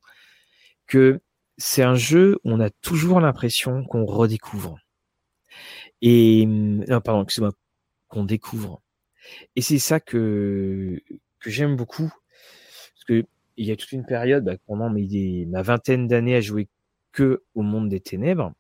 que 0.87 1.21
c'est 1.59 1.83
un 1.83 1.95
jeu 1.95 2.39
où 2.45 2.53
on 2.53 2.61
a 2.61 2.71
toujours 2.71 3.21
l'impression 3.21 3.85
qu'on 3.85 4.05
redécouvre. 4.07 4.79
Et 6.03 6.47
non, 6.47 7.01
pardon, 7.01 7.23
excusez-moi, 7.23 7.53
qu'on 8.09 8.25
découvre. 8.25 8.83
Et 9.57 9.63
c'est 9.63 9.79
ça 9.79 10.01
que, 10.01 11.01
que 11.41 11.51
j'aime 11.51 11.77
beaucoup. 11.77 12.13
Parce 12.95 13.05
que 13.07 13.27
il 13.57 13.67
y 13.67 13.71
a 13.71 13.77
toute 13.77 13.93
une 13.93 14.05
période, 14.05 14.45
bah, 14.45 14.57
pendant 14.67 14.91
mes, 14.91 15.47
ma 15.47 15.63
vingtaine 15.63 16.09
d'années 16.09 16.37
à 16.37 16.41
jouer 16.41 16.69
que 17.13 17.45
au 17.55 17.63
monde 17.63 17.89
des 17.89 18.01
ténèbres, 18.01 18.53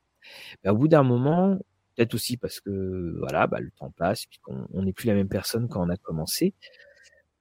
bah, 0.63 0.73
au 0.73 0.77
bout 0.77 0.89
d'un 0.89 1.03
moment, 1.03 1.59
peut-être 1.95 2.15
aussi 2.15 2.37
parce 2.37 2.61
que 2.61 3.17
voilà, 3.19 3.47
bah, 3.47 3.61
le 3.61 3.71
temps 3.73 3.91
passe, 3.91 4.27
puis 4.27 4.39
qu'on 4.43 4.83
n'est 4.83 4.93
plus 4.93 5.07
la 5.07 5.15
même 5.15 5.29
personne 5.29 5.69
quand 5.69 5.85
on 5.85 5.91
a 5.91 5.97
commencé, 5.97 6.55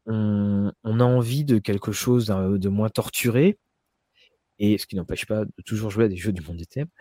on, 0.05 0.71
on 0.83 0.99
a 0.99 1.03
envie 1.03 1.45
de 1.45 1.59
quelque 1.59 1.91
chose 1.91 2.27
de 2.27 2.69
moins 2.69 2.89
torturé, 2.89 3.57
et 4.59 4.77
ce 4.77 4.85
qui 4.87 4.95
n'empêche 4.95 5.25
pas 5.25 5.45
de 5.45 5.51
toujours 5.65 5.91
jouer 5.91 6.05
à 6.05 6.07
des 6.07 6.17
jeux 6.17 6.33
du 6.33 6.41
monde 6.41 6.57
des 6.57 6.65
ténèbres. 6.65 6.91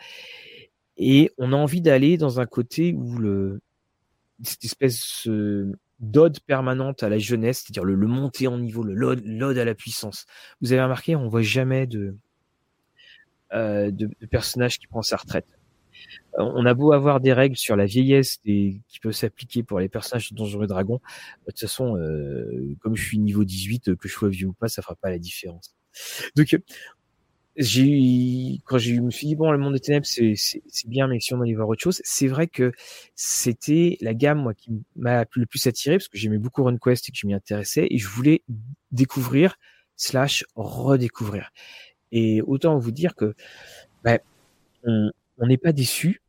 Et 0.97 1.31
on 1.39 1.53
a 1.53 1.57
envie 1.57 1.81
d'aller 1.81 2.17
dans 2.17 2.41
un 2.41 2.47
côté 2.47 2.93
où 2.93 3.19
le, 3.19 3.61
cette 4.43 4.65
espèce 4.65 5.27
euh, 5.29 5.73
d'ode 6.01 6.41
permanente 6.41 7.03
à 7.03 7.09
la 7.09 7.19
jeunesse, 7.19 7.61
c'est-à-dire 7.61 7.85
le, 7.85 7.95
le, 7.95 8.07
monter 8.07 8.49
en 8.49 8.59
niveau, 8.59 8.83
le 8.83 8.95
l'ode 8.95 9.59
à 9.59 9.65
la 9.65 9.75
puissance. 9.75 10.27
Vous 10.61 10.73
avez 10.73 10.83
remarqué, 10.83 11.17
on 11.17 11.29
voit 11.29 11.43
jamais 11.43 11.87
de, 11.87 12.17
euh, 13.53 13.91
de, 13.91 14.11
de, 14.21 14.27
personnage 14.27 14.79
qui 14.79 14.87
prend 14.87 15.03
sa 15.03 15.17
retraite. 15.17 15.47
Euh, 16.39 16.43
on 16.55 16.65
a 16.67 16.75
beau 16.75 16.93
avoir 16.93 17.21
des 17.21 17.33
règles 17.33 17.57
sur 17.57 17.77
la 17.77 17.85
vieillesse 17.85 18.39
et 18.45 18.81
qui 18.89 18.99
peuvent 18.99 19.13
s'appliquer 19.13 19.63
pour 19.63 19.79
les 19.79 19.89
personnages 19.89 20.33
de 20.33 20.37
Donjons 20.37 20.63
et 20.63 20.67
Dragons, 20.67 21.01
de 21.47 21.53
toute 21.53 21.61
façon, 21.61 21.97
euh, 21.97 22.75
comme 22.81 22.97
je 22.97 23.05
suis 23.05 23.19
niveau 23.19 23.45
18, 23.45 23.95
que 23.97 24.09
je 24.09 24.13
sois 24.13 24.29
vieux 24.29 24.49
ou 24.49 24.53
pas, 24.55 24.69
ça 24.69 24.83
fera 24.83 24.97
pas 24.97 25.11
la 25.11 25.19
différence. 25.19 25.77
Donc, 26.35 26.59
j'ai 27.57 28.61
quand 28.65 28.79
je 28.79 28.95
me 28.95 29.11
suis 29.11 29.27
dit 29.27 29.37
bon 29.37 29.51
le 29.51 29.59
monde 29.59 29.75
des 29.75 29.81
ténèbres 29.81 30.07
c'est 30.07 30.63
bien 30.87 31.07
mais 31.07 31.21
si 31.21 31.35
on 31.35 31.41
allait 31.43 31.55
voir 31.55 31.69
autre 31.69 31.83
chose 31.83 32.01
c'est 32.05 32.27
vrai 32.27 32.47
que 32.47 32.73
c'était 33.15 33.99
la 34.01 34.15
gamme 34.15 34.39
moi 34.39 34.55
qui 34.55 34.71
m'a 34.97 35.25
le 35.35 35.47
plus 35.47 35.67
attiré 35.67 35.99
parce 35.99 36.09
que 36.09 36.17
j'aimais 36.17 36.39
beaucoup 36.39 36.63
RunQuest 36.65 37.09
et 37.09 37.13
que 37.13 37.19
je 37.19 37.27
m'y 37.27 37.35
intéressais 37.35 37.87
et 37.91 37.99
je 37.99 38.09
voulais 38.09 38.43
découvrir 38.91 39.57
slash 39.97 40.45
redécouvrir. 40.57 41.51
Et 42.11 42.43
autant 42.43 42.79
vous 42.79 42.91
dire 42.91 43.15
que 43.15 43.35
ben, 44.03 44.19
on 44.85 45.47
n'est 45.47 45.59
pas 45.59 45.73
déçu 45.73 46.23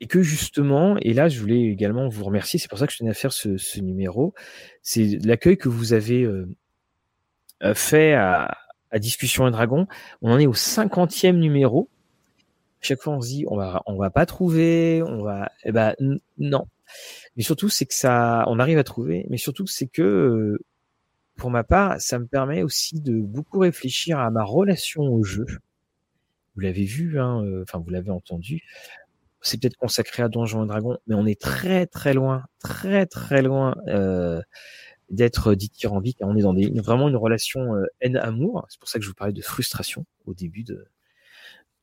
et 0.00 0.06
que 0.06 0.22
justement 0.22 0.96
et 0.98 1.12
là 1.12 1.28
je 1.28 1.38
voulais 1.40 1.62
également 1.64 2.08
vous 2.08 2.24
remercier 2.24 2.58
c'est 2.58 2.68
pour 2.68 2.78
ça 2.78 2.86
que 2.86 2.92
je 2.92 2.98
tenais 2.98 3.10
à 3.10 3.14
faire 3.14 3.32
ce, 3.32 3.58
ce 3.58 3.80
numéro 3.80 4.34
c'est 4.82 5.18
l'accueil 5.24 5.58
que 5.58 5.68
vous 5.68 5.92
avez 5.92 6.22
euh, 6.22 6.46
fait 7.74 8.14
à 8.14 8.56
à 8.90 8.98
Discussion 8.98 9.46
et 9.46 9.50
Dragon. 9.50 9.86
On 10.22 10.32
en 10.32 10.38
est 10.38 10.46
au 10.46 10.54
cinquantième 10.54 11.38
numéro. 11.38 11.88
chaque 12.80 13.00
fois, 13.00 13.14
on 13.14 13.20
se 13.20 13.28
dit, 13.28 13.44
on 13.48 13.56
va, 13.56 13.82
on 13.86 13.96
va 13.96 14.10
pas 14.10 14.26
trouver, 14.26 15.02
on 15.06 15.22
va, 15.22 15.50
eh 15.64 15.72
ben, 15.72 15.94
non. 16.38 16.66
Mais 17.36 17.42
surtout, 17.42 17.68
c'est 17.68 17.86
que 17.86 17.94
ça, 17.94 18.44
on 18.48 18.58
arrive 18.58 18.78
à 18.78 18.84
trouver, 18.84 19.26
mais 19.30 19.36
surtout, 19.36 19.66
c'est 19.66 19.86
que, 19.86 20.58
pour 21.36 21.50
ma 21.50 21.64
part, 21.64 22.00
ça 22.00 22.18
me 22.18 22.26
permet 22.26 22.62
aussi 22.62 23.00
de 23.00 23.20
beaucoup 23.20 23.60
réfléchir 23.60 24.18
à 24.18 24.30
ma 24.30 24.44
relation 24.44 25.02
au 25.02 25.22
jeu. 25.22 25.46
Vous 26.54 26.60
l'avez 26.60 26.84
vu, 26.84 27.18
hein, 27.20 27.42
euh, 27.44 27.62
enfin, 27.62 27.78
vous 27.78 27.90
l'avez 27.90 28.10
entendu. 28.10 28.62
C'est 29.40 29.60
peut-être 29.60 29.76
consacré 29.76 30.22
à 30.22 30.28
Donjons 30.28 30.64
et 30.64 30.66
Dragons, 30.66 30.98
mais 31.06 31.14
on 31.14 31.24
est 31.24 31.40
très, 31.40 31.86
très 31.86 32.12
loin, 32.12 32.44
très, 32.58 33.06
très 33.06 33.40
loin, 33.40 33.74
euh, 33.88 34.42
d'être 35.10 35.54
dithyrambique. 35.54 36.18
On 36.20 36.36
est 36.36 36.42
dans 36.42 36.54
des, 36.54 36.70
vraiment 36.80 37.08
une 37.08 37.16
relation 37.16 37.74
euh, 37.74 37.84
haine-amour. 38.00 38.66
C'est 38.68 38.78
pour 38.80 38.88
ça 38.88 38.98
que 38.98 39.04
je 39.04 39.08
vous 39.08 39.14
parlais 39.14 39.32
de 39.32 39.42
frustration 39.42 40.06
au 40.26 40.34
début 40.34 40.64
de, 40.64 40.86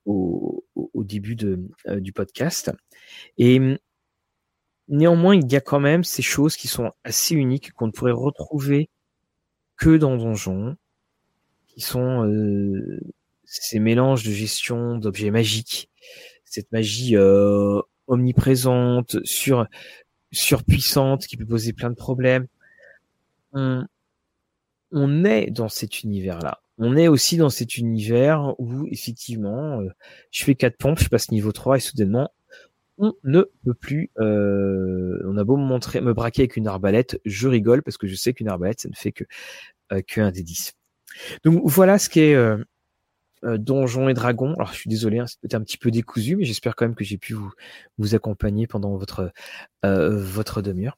au, 0.06 0.66
au 0.76 1.04
début 1.04 1.36
de, 1.36 1.70
euh, 1.88 2.00
du 2.00 2.14
podcast. 2.14 2.72
Et 3.38 3.60
néanmoins, 4.88 5.36
il 5.36 5.52
y 5.52 5.56
a 5.56 5.62
quand 5.62 5.80
même 5.80 6.04
ces 6.04 6.22
choses 6.22 6.56
qui 6.56 6.68
sont 6.68 6.92
assez 7.04 7.36
uniques 7.36 7.72
qu'on 7.74 7.88
ne 7.88 7.92
pourrait 7.92 8.12
retrouver 8.12 8.90
que 9.76 9.98
dans 9.98 10.18
Donjon, 10.18 10.76
qui 11.68 11.82
sont 11.82 12.26
euh, 12.26 13.00
ces 13.44 13.80
mélanges 13.80 14.24
de 14.24 14.32
gestion 14.32 14.98
d'objets 14.98 15.32
magiques, 15.32 15.90
cette 16.44 16.72
magie 16.72 17.16
euh, 17.16 17.82
omniprésente, 18.08 19.24
sur 19.24 19.68
surpuissante, 20.32 21.28
qui 21.28 21.38
peut 21.38 21.46
poser 21.46 21.74
plein 21.74 21.90
de 21.90 21.96
problèmes 21.96 22.48
on, 24.92 25.26
est 25.26 25.52
dans 25.52 25.70
cet 25.70 26.04
univers-là. 26.04 26.62
On 26.78 26.96
est 26.96 27.08
aussi 27.08 27.38
dans 27.38 27.50
cet 27.50 27.78
univers 27.78 28.54
où, 28.60 28.88
effectivement, 28.88 29.82
euh, 29.82 29.90
je 30.32 30.44
fais 30.44 30.56
quatre 30.56 30.78
pompes, 30.78 31.00
je 31.00 31.10
passe 31.10 31.32
niveau 31.32 31.52
3 31.52 31.78
et 31.78 31.80
soudainement, 31.80 32.30
on 32.98 33.14
ne 33.24 33.44
peut 33.64 33.74
plus. 33.74 34.12
Euh, 34.20 35.22
on 35.26 35.38
a 35.38 35.44
beau 35.44 35.58
me 35.58 35.66
montrer, 35.66 36.02
me 36.02 36.14
braquer 36.14 36.44
avec 36.44 36.58
une 36.58 36.68
arbalète, 36.68 37.20
je 37.26 37.48
rigole 37.48 37.84
parce 37.84 37.98
que 37.98 38.08
je 38.08 38.16
sais 38.16 38.34
qu'une 38.34 38.48
arbalète, 38.48 38.82
ça 38.82 38.90
ne 38.90 38.96
fait 38.96 39.12
que 39.12 39.24
euh, 39.92 40.32
des 40.32 40.44
10. 40.44 40.74
Donc 41.44 41.62
voilà 41.66 42.00
ce 42.00 42.10
qui 42.10 42.20
est 42.22 42.36
euh, 42.36 42.58
Donjons 43.44 44.10
et 44.10 44.14
Dragons. 44.14 44.54
Alors 44.56 44.72
je 44.74 44.80
suis 44.80 44.90
désolé, 44.90 45.20
hein, 45.20 45.26
un 45.52 45.62
petit 45.62 45.78
peu 45.78 45.92
décousu, 45.92 46.36
mais 46.36 46.46
j'espère 46.46 46.76
quand 46.76 46.86
même 46.86 46.96
que 46.96 47.04
j'ai 47.04 47.18
pu 47.18 47.34
vous, 47.34 47.52
vous 47.98 48.16
accompagner 48.16 48.68
pendant 48.68 48.96
votre 48.98 49.32
euh, 49.86 50.18
votre 50.18 50.62
demi-heure. 50.62 50.98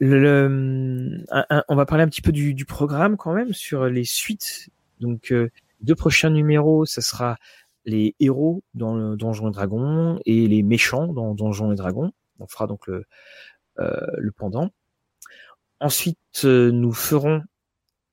On 0.00 1.76
va 1.76 1.86
parler 1.86 2.04
un 2.04 2.08
petit 2.08 2.22
peu 2.22 2.32
du, 2.32 2.54
du, 2.54 2.64
programme 2.64 3.16
quand 3.16 3.34
même 3.34 3.52
sur 3.52 3.86
les 3.86 4.04
suites. 4.04 4.68
Donc 5.00 5.32
euh, 5.32 5.50
deux 5.80 5.94
prochains 5.94 6.30
numéros, 6.30 6.86
ça 6.86 7.00
sera 7.02 7.36
les 7.84 8.14
héros 8.20 8.62
dans 8.74 8.94
le 8.94 9.16
Donjons 9.16 9.48
et 9.48 9.52
Dragons 9.52 10.18
et 10.24 10.46
les 10.48 10.62
méchants 10.62 11.08
dans 11.08 11.34
Donjons 11.34 11.72
et 11.72 11.76
Dragons. 11.76 12.12
On 12.40 12.46
fera 12.46 12.66
donc 12.66 12.86
le, 12.86 13.04
euh, 13.78 14.06
le 14.18 14.32
pendant. 14.32 14.70
Ensuite, 15.80 16.18
euh, 16.44 16.70
nous 16.70 16.92
ferons 16.92 17.42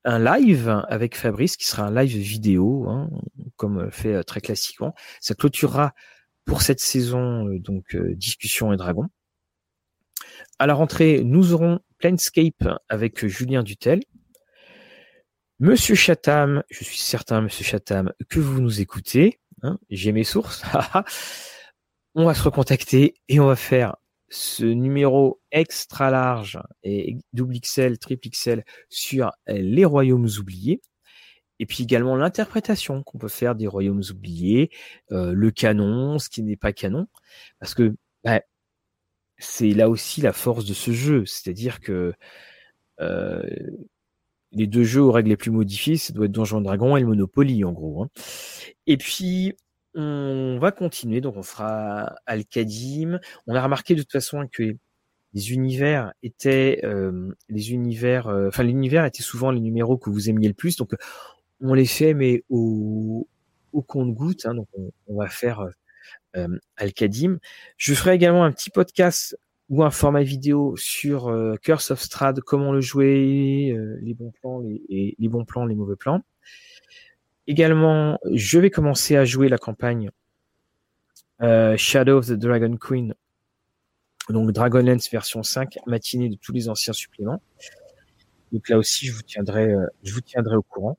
un 0.03 0.19
live 0.19 0.83
avec 0.87 1.15
Fabrice 1.15 1.57
qui 1.57 1.65
sera 1.65 1.87
un 1.87 1.93
live 1.93 2.17
vidéo, 2.17 2.87
hein, 2.89 3.09
comme 3.55 3.91
fait 3.91 4.13
euh, 4.15 4.23
très 4.23 4.41
classiquement. 4.41 4.93
Ça 5.19 5.35
clôturera 5.35 5.93
pour 6.45 6.61
cette 6.61 6.79
saison 6.79 7.47
euh, 7.47 7.59
donc 7.59 7.95
euh, 7.95 8.15
discussion 8.15 8.73
et 8.73 8.77
dragon. 8.77 9.07
À 10.59 10.67
la 10.67 10.73
rentrée, 10.73 11.23
nous 11.23 11.53
aurons 11.53 11.79
Planescape 11.97 12.67
avec 12.89 13.25
Julien 13.25 13.63
Dutel. 13.63 14.01
Monsieur 15.59 15.95
Chatham, 15.95 16.63
je 16.69 16.83
suis 16.83 16.97
certain, 16.97 17.41
Monsieur 17.41 17.63
Chatham, 17.63 18.11
que 18.29 18.39
vous 18.39 18.61
nous 18.61 18.81
écoutez. 18.81 19.39
Hein, 19.61 19.77
J'ai 19.89 20.11
mes 20.11 20.23
sources. 20.23 20.63
on 22.15 22.25
va 22.25 22.33
se 22.33 22.41
recontacter 22.41 23.13
et 23.27 23.39
on 23.39 23.45
va 23.45 23.55
faire 23.55 23.95
ce 24.31 24.63
numéro 24.63 25.41
extra 25.51 26.09
large 26.09 26.57
et 26.83 27.17
double 27.33 27.59
XL, 27.59 27.99
triple 27.99 28.29
XL 28.29 28.63
sur 28.89 29.31
les 29.47 29.85
royaumes 29.85 30.29
oubliés. 30.39 30.81
Et 31.59 31.65
puis 31.65 31.83
également 31.83 32.15
l'interprétation 32.15 33.03
qu'on 33.03 33.19
peut 33.19 33.27
faire 33.27 33.55
des 33.55 33.67
royaumes 33.67 34.01
oubliés, 34.09 34.71
euh, 35.11 35.33
le 35.33 35.51
canon, 35.51 36.17
ce 36.17 36.29
qui 36.29 36.41
n'est 36.41 36.55
pas 36.55 36.73
canon, 36.73 37.07
parce 37.59 37.75
que 37.75 37.93
bah, 38.23 38.41
c'est 39.37 39.69
là 39.71 39.89
aussi 39.89 40.21
la 40.21 40.33
force 40.33 40.65
de 40.65 40.73
ce 40.73 40.91
jeu, 40.91 41.25
c'est-à-dire 41.25 41.81
que 41.81 42.13
euh, 43.01 43.43
les 44.53 44.65
deux 44.65 44.83
jeux 44.83 45.01
aux 45.01 45.11
règles 45.11 45.29
les 45.29 45.37
plus 45.37 45.51
modifiées, 45.51 45.97
ça 45.97 46.13
doit 46.13 46.25
être 46.25 46.31
Donjon 46.31 46.61
Dragon 46.61 46.97
et 46.97 47.01
le 47.01 47.07
Monopoly 47.07 47.63
en 47.63 47.73
gros. 47.73 48.03
Hein. 48.03 48.09
Et 48.87 48.97
puis 48.97 49.53
on 49.95 50.57
va 50.59 50.71
continuer, 50.71 51.21
donc 51.21 51.37
on 51.37 51.43
fera 51.43 52.15
Al-Kadim. 52.25 53.19
On 53.47 53.55
a 53.55 53.61
remarqué 53.61 53.95
de 53.95 54.01
toute 54.01 54.11
façon 54.11 54.47
que 54.51 54.75
les 55.33 55.53
univers 55.53 56.13
étaient 56.23 56.81
euh, 56.83 57.33
les 57.49 57.71
univers, 57.71 58.27
euh, 58.27 58.47
enfin 58.49 58.63
l'univers 58.63 59.05
était 59.05 59.23
souvent 59.23 59.51
les 59.51 59.61
numéros 59.61 59.97
que 59.97 60.09
vous 60.09 60.29
aimiez 60.29 60.47
le 60.47 60.53
plus, 60.53 60.75
donc 60.75 60.93
on 61.61 61.73
les 61.73 61.85
fait 61.85 62.13
mais 62.13 62.43
au, 62.49 63.27
au 63.71 63.81
compte-goutte. 63.81 64.45
Hein, 64.45 64.55
donc 64.55 64.67
on, 65.07 65.15
va 65.17 65.27
faire 65.27 65.65
euh, 66.35 66.47
Al-Kadim. 66.77 67.39
Je 67.77 67.93
ferai 67.93 68.15
également 68.15 68.43
un 68.43 68.51
petit 68.51 68.69
podcast 68.69 69.37
ou 69.69 69.83
un 69.83 69.91
format 69.91 70.23
vidéo 70.23 70.75
sur 70.75 71.29
euh, 71.29 71.55
Curse 71.61 71.91
of 71.91 72.01
Strad, 72.01 72.41
comment 72.41 72.73
le 72.73 72.81
jouer, 72.81 73.73
les 74.01 74.13
bons 74.13 74.31
plans, 74.41 74.59
les, 74.59 75.15
bons 75.29 75.45
plans, 75.45 75.65
les 75.65 75.75
mauvais 75.75 75.95
plans. 75.95 76.21
Également, 77.47 78.19
je 78.31 78.59
vais 78.59 78.69
commencer 78.69 79.15
à 79.15 79.25
jouer 79.25 79.49
la 79.49 79.57
campagne 79.57 80.11
euh, 81.41 81.75
Shadow 81.75 82.17
of 82.17 82.27
the 82.27 82.33
Dragon 82.33 82.77
Queen, 82.77 83.15
donc 84.29 84.51
Dragonlance 84.51 85.09
version 85.09 85.41
5, 85.41 85.79
matinée 85.87 86.29
de 86.29 86.35
tous 86.35 86.51
les 86.51 86.69
anciens 86.69 86.93
suppléments. 86.93 87.41
Donc 88.51 88.69
là 88.69 88.77
aussi, 88.77 89.07
je 89.07 89.13
vous 89.13 89.23
tiendrai, 89.23 89.71
euh, 89.71 89.87
je 90.03 90.13
vous 90.13 90.21
tiendrai 90.21 90.55
au 90.55 90.61
courant. 90.61 90.97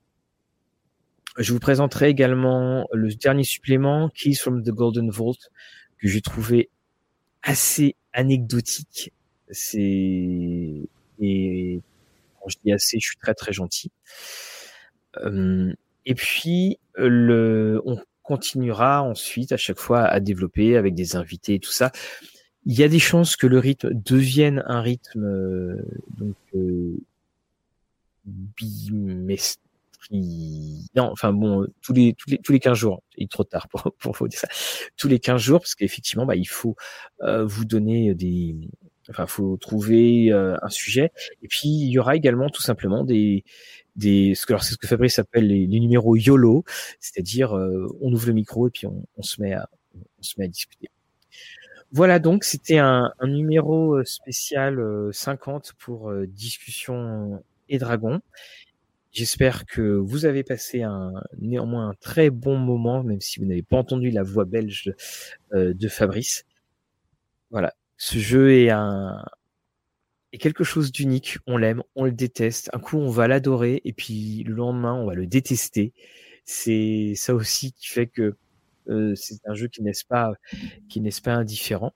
Je 1.39 1.53
vous 1.53 1.61
présenterai 1.61 2.09
également 2.09 2.87
le 2.93 3.09
dernier 3.15 3.45
supplément, 3.45 4.11
Keys 4.11 4.35
from 4.35 4.63
the 4.63 4.71
Golden 4.71 5.11
Vault, 5.11 5.39
que 5.99 6.09
j'ai 6.09 6.21
trouvé 6.21 6.69
assez 7.43 7.97
anecdotique. 8.13 9.13
C'est 9.51 10.89
et 11.21 11.81
quand 12.41 12.49
je 12.49 12.57
dis 12.65 12.73
assez, 12.73 12.99
je 12.99 13.07
suis 13.07 13.17
très 13.17 13.35
très 13.35 13.53
gentil. 13.53 13.91
Euh, 15.19 15.73
et 16.07 16.15
puis, 16.15 16.79
le, 16.95 17.81
on 17.85 17.99
continuera 18.23 19.03
ensuite 19.03 19.53
à 19.53 19.57
chaque 19.57 19.79
fois 19.79 20.03
à 20.03 20.21
développer 20.21 20.77
avec 20.77 20.95
des 20.95 21.17
invités 21.17 21.55
et 21.55 21.61
tout 21.61 21.73
ça. 21.73 21.93
Il 22.65 22.79
y 22.79 22.85
a 22.85 22.89
des 22.89 23.01
chances 23.01 23.37
que 23.37 23.47
le 23.47 23.59
rythme 23.59 23.91
devienne 23.93 24.63
un 24.67 24.81
rythme 24.81 25.25
euh, 25.25 25.83
donc 26.17 26.37
euh, 26.55 26.97
bimestri... 28.25 29.59
Non, 30.95 31.11
enfin 31.11 31.33
bon, 31.33 31.67
tous 31.81 31.93
les 31.93 32.13
tous 32.15 32.31
les 32.31 32.39
tous 32.39 32.53
les 32.53 32.61
15 32.61 32.77
jours. 32.77 33.03
Il 33.17 33.25
est 33.25 33.31
trop 33.31 33.45
tard 33.45 33.69
pour 33.69 33.93
pour 33.99 34.13
vous 34.15 34.29
dire 34.29 34.39
ça. 34.39 34.49
Tous 34.97 35.09
les 35.09 35.19
15 35.19 35.41
jours 35.41 35.61
parce 35.61 35.75
qu'effectivement, 35.75 36.27
bah, 36.27 36.37
il 36.37 36.49
faut 36.49 36.77
euh, 37.23 37.45
vous 37.45 37.65
donner 37.65 38.15
des 38.15 38.57
enfin 39.11 39.27
faut 39.27 39.57
trouver 39.57 40.33
euh, 40.33 40.57
un 40.63 40.69
sujet 40.69 41.13
et 41.43 41.49
puis 41.49 41.69
il 41.69 41.91
y 41.91 41.99
aura 41.99 42.17
également 42.17 42.49
tout 42.49 42.63
simplement 42.63 43.05
des 43.05 43.45
des 43.97 44.35
ce 44.35 44.47
que 44.47 44.57
c'est 44.59 44.73
ce 44.73 44.79
que 44.79 44.87
Fabrice 44.87 45.19
appelle 45.19 45.47
les, 45.47 45.67
numéros 45.67 46.17
YOLO, 46.17 46.65
c'est-à-dire 47.01 47.57
euh, 47.57 47.87
on 48.01 48.13
ouvre 48.13 48.27
le 48.27 48.33
micro 48.33 48.69
et 48.69 48.71
puis 48.71 48.87
on, 48.87 49.05
on, 49.17 49.23
se 49.23 49.41
met 49.41 49.53
à 49.53 49.69
on 49.95 50.23
se 50.23 50.35
met 50.39 50.47
à 50.47 50.49
discuter. 50.49 50.89
Voilà 51.91 52.19
donc 52.19 52.45
c'était 52.45 52.79
un, 52.79 53.13
un, 53.19 53.29
numéro 53.29 53.97
euh, 53.97 54.05
spécial 54.05 54.81
50 55.13 55.69
euh, 55.69 55.73
pour 55.79 56.13
discussion 56.27 57.43
et 57.69 57.79
dragon. 57.79 58.21
J'espère 59.13 59.67
que 59.67 59.83
vous 59.83 60.25
avez 60.25 60.43
passé 60.43 60.83
un 60.83 61.13
néanmoins 61.39 61.91
un 61.91 61.95
très 62.01 62.31
bon 62.31 62.57
moment, 62.57 63.03
même 63.03 63.21
si 63.21 63.41
vous 63.41 63.47
n'avez 63.47 63.63
pas 63.63 63.77
entendu 63.77 64.11
la 64.11 64.23
voix 64.23 64.47
belge 64.47 64.91
de, 65.53 65.75
de 65.75 65.89
Fabrice. 65.89 66.47
Voilà, 67.51 67.75
ce 68.03 68.19
jeu 68.19 68.51
est 68.51 68.69
quelque 70.41 70.65
chose 70.65 70.91
d'unique. 70.91 71.39
On 71.47 71.57
l'aime, 71.57 71.85
on 71.95 72.05
le 72.05 72.11
déteste. 72.11 72.69
Un 72.73 72.81
coup, 72.81 72.99
on 72.99 73.09
va 73.09 73.29
l'adorer 73.29 73.81
et 73.85 73.93
puis 73.93 74.43
le 74.43 74.55
lendemain, 74.55 74.95
on 74.95 75.07
va 75.07 75.15
le 75.15 75.29
détester. 75.29 75.93
C'est 76.45 77.13
ça 77.15 77.33
aussi 77.33 77.73
qui 77.73 77.87
fait 77.87 78.09
que 78.09 78.35
euh, 78.89 79.15
c'est 79.15 79.39
un 79.47 79.55
jeu 79.55 79.69
qui 79.69 79.85
n'est 79.85 79.93
pas 80.09 80.33
qui 80.89 81.01
n'est 81.01 81.11
pas 81.23 81.35
indifférent. 81.35 81.95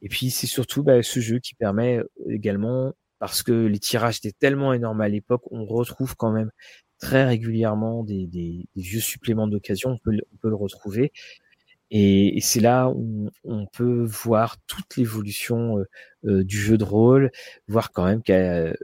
Et 0.00 0.08
puis 0.08 0.30
c'est 0.30 0.46
surtout 0.46 0.82
bah, 0.82 1.02
ce 1.02 1.20
jeu 1.20 1.38
qui 1.38 1.54
permet 1.54 2.00
également 2.30 2.94
parce 3.18 3.42
que 3.42 3.52
les 3.52 3.78
tirages 3.78 4.18
étaient 4.18 4.32
tellement 4.32 4.72
énormes 4.72 5.02
à 5.02 5.08
l'époque, 5.10 5.42
on 5.50 5.66
retrouve 5.66 6.16
quand 6.16 6.32
même 6.32 6.50
très 6.98 7.26
régulièrement 7.26 8.04
des, 8.04 8.26
des, 8.26 8.66
vieux 8.74 9.00
suppléments 9.00 9.48
d'occasion. 9.48 9.90
On 9.90 9.98
peut 9.98 10.48
le 10.48 10.54
retrouver. 10.54 11.12
Et, 11.94 12.40
c'est 12.40 12.60
là 12.60 12.88
où 12.88 13.30
on 13.44 13.66
peut 13.66 14.02
voir 14.04 14.56
toute 14.66 14.96
l'évolution 14.96 15.78
euh, 15.78 15.84
euh, 16.24 16.42
du 16.42 16.58
jeu 16.58 16.78
de 16.78 16.84
rôle, 16.84 17.30
voir 17.68 17.92
quand 17.92 18.06
même 18.06 18.22
que 18.22 18.74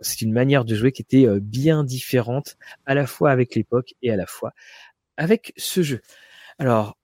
c'est 0.00 0.20
une 0.20 0.32
manière 0.32 0.66
de 0.66 0.74
jouer 0.74 0.92
qui 0.92 1.00
était 1.00 1.26
euh, 1.26 1.40
bien 1.40 1.84
différente 1.84 2.58
à 2.84 2.94
la 2.94 3.06
fois 3.06 3.30
avec 3.30 3.54
l'époque 3.54 3.94
et 4.02 4.10
à 4.10 4.16
la 4.16 4.26
fois 4.26 4.52
avec 5.16 5.54
ce 5.56 5.82
jeu. 5.82 6.02
Alors, 6.58 6.98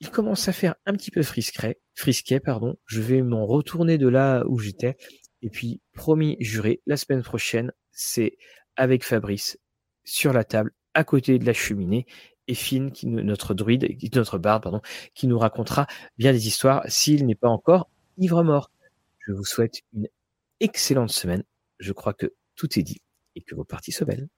il 0.00 0.10
commence 0.10 0.48
à 0.48 0.52
faire 0.52 0.76
un 0.86 0.92
petit 0.94 1.10
peu 1.10 1.24
frisquet, 1.24 1.80
frisquet 1.96 2.38
pardon. 2.38 2.76
Je 2.86 3.00
vais 3.00 3.22
m'en 3.22 3.46
retourner 3.46 3.98
de 3.98 4.08
là 4.08 4.44
où 4.46 4.60
j'étais. 4.60 4.96
Et 5.42 5.50
puis, 5.50 5.80
promis, 5.92 6.36
juré, 6.38 6.82
la 6.86 6.96
semaine 6.96 7.22
prochaine, 7.22 7.72
c'est 7.90 8.36
avec 8.76 9.04
Fabrice 9.04 9.58
sur 10.04 10.32
la 10.32 10.44
table, 10.44 10.72
à 10.94 11.02
côté 11.02 11.40
de 11.40 11.46
la 11.46 11.52
cheminée, 11.52 12.06
et 12.48 12.54
Finn, 12.54 12.90
qui, 12.90 13.06
notre 13.06 13.54
druide, 13.54 13.86
notre 14.14 14.38
barde, 14.38 14.62
pardon, 14.62 14.80
qui 15.14 15.26
nous 15.26 15.38
racontera 15.38 15.86
bien 16.16 16.32
des 16.32 16.48
histoires 16.48 16.82
s'il 16.88 17.26
n'est 17.26 17.34
pas 17.34 17.48
encore 17.48 17.88
ivre 18.16 18.42
mort. 18.42 18.70
Je 19.26 19.32
vous 19.32 19.44
souhaite 19.44 19.82
une 19.92 20.08
excellente 20.60 21.10
semaine. 21.10 21.44
Je 21.78 21.92
crois 21.92 22.14
que 22.14 22.34
tout 22.56 22.78
est 22.78 22.82
dit 22.82 23.00
et 23.36 23.42
que 23.42 23.54
vos 23.54 23.64
parties 23.64 23.92
se 23.92 24.04
belles. 24.04 24.28